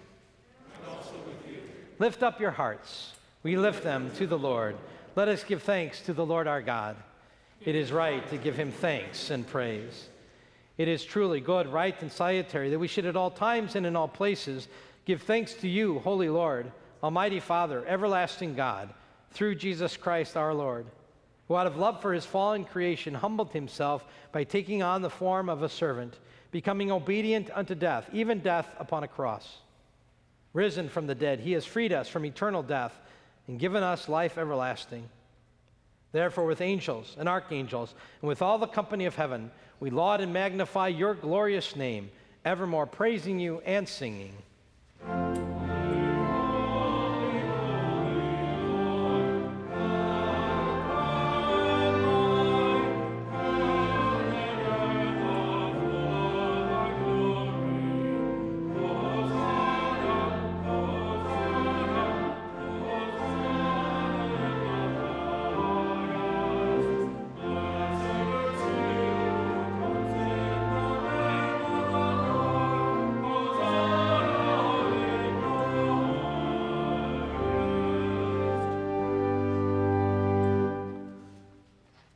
With 0.84 1.48
you. 1.48 1.60
Lift 2.00 2.24
up 2.24 2.42
your 2.42 2.52
hearts. 2.52 3.14
We 3.44 3.56
lift 3.56 3.84
them 3.84 4.12
to 4.18 4.28
the 4.28 4.38
Lord. 4.38 4.76
Let 5.16 5.28
us 5.28 5.44
give 5.44 5.64
thanks 5.64 6.02
to 6.02 6.14
the 6.14 6.26
Lord 6.26 6.48
our 6.48 6.62
God. 6.62 6.98
It 7.62 7.76
is 7.76 7.92
right 7.92 8.28
to 8.30 8.38
give 8.38 8.56
him 8.56 8.72
thanks 8.72 9.30
and 9.30 9.48
praise. 9.48 10.10
It 10.78 10.88
is 10.88 11.06
truly 11.06 11.40
good, 11.40 11.68
right, 11.68 12.00
and 12.02 12.12
salutary 12.12 12.70
that 12.72 12.80
we 12.80 12.88
should 12.88 13.06
at 13.06 13.16
all 13.16 13.32
times 13.32 13.76
and 13.76 13.86
in 13.86 13.96
all 13.96 14.08
places 14.08 14.68
give 15.06 15.22
thanks 15.22 15.54
to 15.56 15.68
you, 15.68 16.00
Holy 16.00 16.30
Lord, 16.30 16.72
Almighty 17.06 17.40
Father, 17.40 17.86
everlasting 17.86 18.56
God, 18.56 18.90
through 19.30 19.54
Jesus 19.54 19.96
Christ 19.96 20.36
our 20.36 20.56
Lord, 20.56 20.88
who 21.48 21.56
out 21.56 21.68
of 21.68 21.78
love 21.78 22.02
for 22.02 22.12
his 22.12 22.26
fallen 22.26 22.66
creation 22.66 23.14
humbled 23.14 23.52
himself 23.52 24.04
by 24.32 24.44
taking 24.44 24.82
on 24.82 25.04
the 25.04 25.10
form 25.12 25.48
of 25.48 25.62
a 25.62 25.70
servant 25.70 26.18
becoming 26.50 26.92
obedient 26.92 27.52
unto 27.54 27.76
death, 27.76 28.10
even 28.12 28.40
death 28.40 28.76
upon 28.80 29.04
a 29.04 29.08
cross. 29.08 29.58
Risen 30.54 30.90
from 30.90 31.06
the 31.06 31.14
dead, 31.14 31.40
he 31.40 31.52
has 31.52 31.64
freed 31.64 31.94
us 31.94 32.10
from 32.10 32.26
eternal 32.26 32.64
death 32.64 33.00
and 33.48 33.60
given 33.60 33.84
us 33.84 34.10
life 34.10 34.40
everlasting. 34.40 35.08
Therefore, 36.12 36.48
with 36.48 36.60
angels 36.60 37.16
and 37.20 37.30
archangels, 37.30 37.94
and 38.24 38.28
with 38.28 38.42
all 38.42 38.58
the 38.58 38.66
company 38.66 39.06
of 39.06 39.16
heaven, 39.16 39.52
we 39.80 39.92
laud 39.92 40.22
and 40.22 40.34
magnify 40.34 40.88
your 40.88 41.14
glorious 41.14 41.76
name, 41.76 42.10
evermore 42.44 42.88
praising 42.88 43.40
you 43.40 43.62
and 43.64 43.88
singing. 43.88 44.34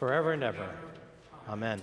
forever 0.00 0.32
and 0.32 0.42
ever. 0.42 0.66
Amen. 1.46 1.82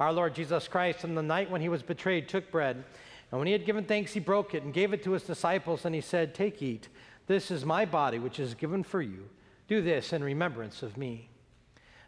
Our 0.00 0.12
Lord 0.12 0.34
Jesus 0.34 0.66
Christ, 0.66 1.04
on 1.04 1.14
the 1.14 1.22
night 1.22 1.48
when 1.48 1.60
he 1.60 1.68
was 1.68 1.80
betrayed, 1.80 2.28
took 2.28 2.50
bread, 2.50 2.82
and 3.30 3.38
when 3.38 3.46
he 3.46 3.52
had 3.52 3.64
given 3.64 3.84
thanks, 3.84 4.12
he 4.12 4.20
broke 4.20 4.52
it 4.52 4.64
and 4.64 4.74
gave 4.74 4.92
it 4.92 5.04
to 5.04 5.12
his 5.12 5.22
disciples, 5.22 5.84
and 5.84 5.94
he 5.94 6.00
said, 6.00 6.34
Take, 6.34 6.60
eat. 6.60 6.88
This 7.28 7.52
is 7.52 7.64
my 7.64 7.84
body, 7.84 8.18
which 8.18 8.40
is 8.40 8.54
given 8.54 8.82
for 8.82 9.00
you. 9.00 9.28
Do 9.68 9.80
this 9.80 10.12
in 10.12 10.24
remembrance 10.24 10.82
of 10.82 10.96
me. 10.96 11.28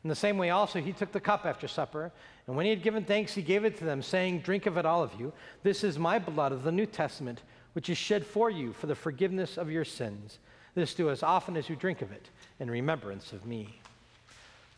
In 0.02 0.10
the 0.10 0.16
same 0.16 0.38
way, 0.38 0.50
also, 0.50 0.80
he 0.80 0.92
took 0.92 1.12
the 1.12 1.20
cup 1.20 1.46
after 1.46 1.68
supper, 1.68 2.10
and 2.48 2.56
when 2.56 2.66
he 2.66 2.70
had 2.70 2.82
given 2.82 3.04
thanks, 3.04 3.32
he 3.32 3.42
gave 3.42 3.64
it 3.64 3.78
to 3.78 3.84
them, 3.84 4.02
saying, 4.02 4.40
Drink 4.40 4.66
of 4.66 4.76
it, 4.76 4.86
all 4.86 5.04
of 5.04 5.14
you. 5.20 5.32
This 5.62 5.84
is 5.84 6.00
my 6.00 6.18
blood 6.18 6.50
of 6.50 6.64
the 6.64 6.72
New 6.72 6.86
Testament, 6.86 7.42
which 7.74 7.90
is 7.90 7.98
shed 7.98 8.26
for 8.26 8.50
you 8.50 8.72
for 8.72 8.88
the 8.88 8.96
forgiveness 8.96 9.56
of 9.56 9.70
your 9.70 9.84
sins. 9.84 10.40
This 10.74 10.94
do 10.94 11.10
as 11.10 11.22
often 11.22 11.56
as 11.56 11.68
you 11.68 11.76
drink 11.76 12.02
of 12.02 12.10
it 12.10 12.30
in 12.58 12.68
remembrance 12.68 13.32
of 13.32 13.46
me. 13.46 13.79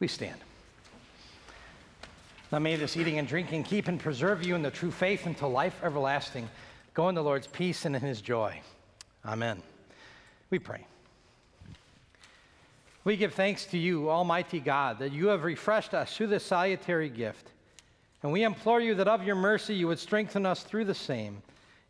We 0.00 0.08
stand. 0.08 0.40
Now 2.50 2.58
may 2.58 2.74
this 2.74 2.96
eating 2.96 3.18
and 3.18 3.28
drinking 3.28 3.64
keep 3.64 3.86
and 3.86 4.00
preserve 4.00 4.44
you 4.44 4.56
in 4.56 4.62
the 4.62 4.70
true 4.70 4.90
faith 4.90 5.26
until 5.26 5.50
life 5.50 5.78
everlasting. 5.84 6.48
Go 6.94 7.08
in 7.08 7.14
the 7.14 7.22
Lord's 7.22 7.46
peace 7.46 7.84
and 7.84 7.94
in 7.94 8.02
his 8.02 8.20
joy. 8.20 8.60
Amen. 9.24 9.62
We 10.48 10.58
pray. 10.58 10.84
We 13.04 13.16
give 13.16 13.34
thanks 13.34 13.64
to 13.66 13.78
you, 13.78 14.10
Almighty 14.10 14.58
God, 14.58 14.98
that 14.98 15.12
you 15.12 15.28
have 15.28 15.44
refreshed 15.44 15.94
us 15.94 16.16
through 16.16 16.26
this 16.26 16.44
salutary 16.44 17.08
gift. 17.08 17.48
And 18.22 18.32
we 18.32 18.42
implore 18.42 18.80
you 18.80 18.94
that 18.96 19.08
of 19.08 19.24
your 19.24 19.36
mercy 19.36 19.74
you 19.74 19.86
would 19.86 19.98
strengthen 19.98 20.44
us 20.44 20.62
through 20.62 20.84
the 20.86 20.94
same, 20.94 21.42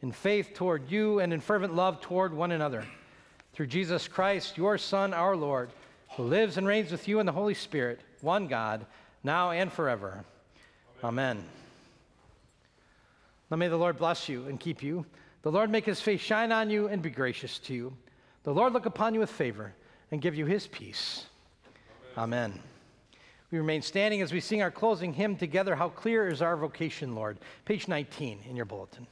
in 0.02 0.12
faith 0.12 0.52
toward 0.54 0.90
you 0.90 1.20
and 1.20 1.32
in 1.32 1.40
fervent 1.40 1.74
love 1.74 2.00
toward 2.00 2.32
one 2.32 2.52
another. 2.52 2.84
Through 3.54 3.66
Jesus 3.68 4.06
Christ, 4.06 4.56
your 4.56 4.78
Son, 4.78 5.12
our 5.12 5.36
Lord, 5.36 5.70
who 6.16 6.24
lives 6.24 6.56
and 6.56 6.66
reigns 6.66 6.90
with 6.90 7.08
you 7.08 7.20
in 7.20 7.26
the 7.26 7.32
Holy 7.32 7.54
Spirit, 7.54 8.00
one 8.20 8.46
God, 8.46 8.86
now 9.22 9.50
and 9.50 9.72
forever. 9.72 10.24
Amen. 11.02 11.36
Amen. 11.36 11.44
Now 13.50 13.56
may 13.56 13.68
the 13.68 13.76
Lord 13.76 13.98
bless 13.98 14.28
you 14.28 14.46
and 14.46 14.60
keep 14.60 14.82
you. 14.82 15.04
The 15.42 15.50
Lord 15.50 15.70
make 15.70 15.86
his 15.86 16.00
face 16.00 16.20
shine 16.20 16.52
on 16.52 16.70
you 16.70 16.88
and 16.88 17.02
be 17.02 17.10
gracious 17.10 17.58
to 17.60 17.74
you. 17.74 17.92
The 18.44 18.52
Lord 18.52 18.72
look 18.72 18.86
upon 18.86 19.14
you 19.14 19.20
with 19.20 19.30
favor 19.30 19.72
and 20.10 20.20
give 20.20 20.34
you 20.34 20.46
his 20.46 20.66
peace. 20.66 21.26
Amen. 22.16 22.50
Amen. 22.50 22.60
We 23.50 23.58
remain 23.58 23.82
standing 23.82 24.22
as 24.22 24.32
we 24.32 24.38
sing 24.40 24.62
our 24.62 24.70
closing 24.70 25.12
hymn 25.12 25.36
together. 25.36 25.74
How 25.74 25.88
clear 25.88 26.28
is 26.28 26.40
our 26.40 26.56
vocation, 26.56 27.16
Lord? 27.16 27.38
Page 27.64 27.88
19 27.88 28.40
in 28.48 28.54
your 28.54 28.64
bulletin. 28.64 29.06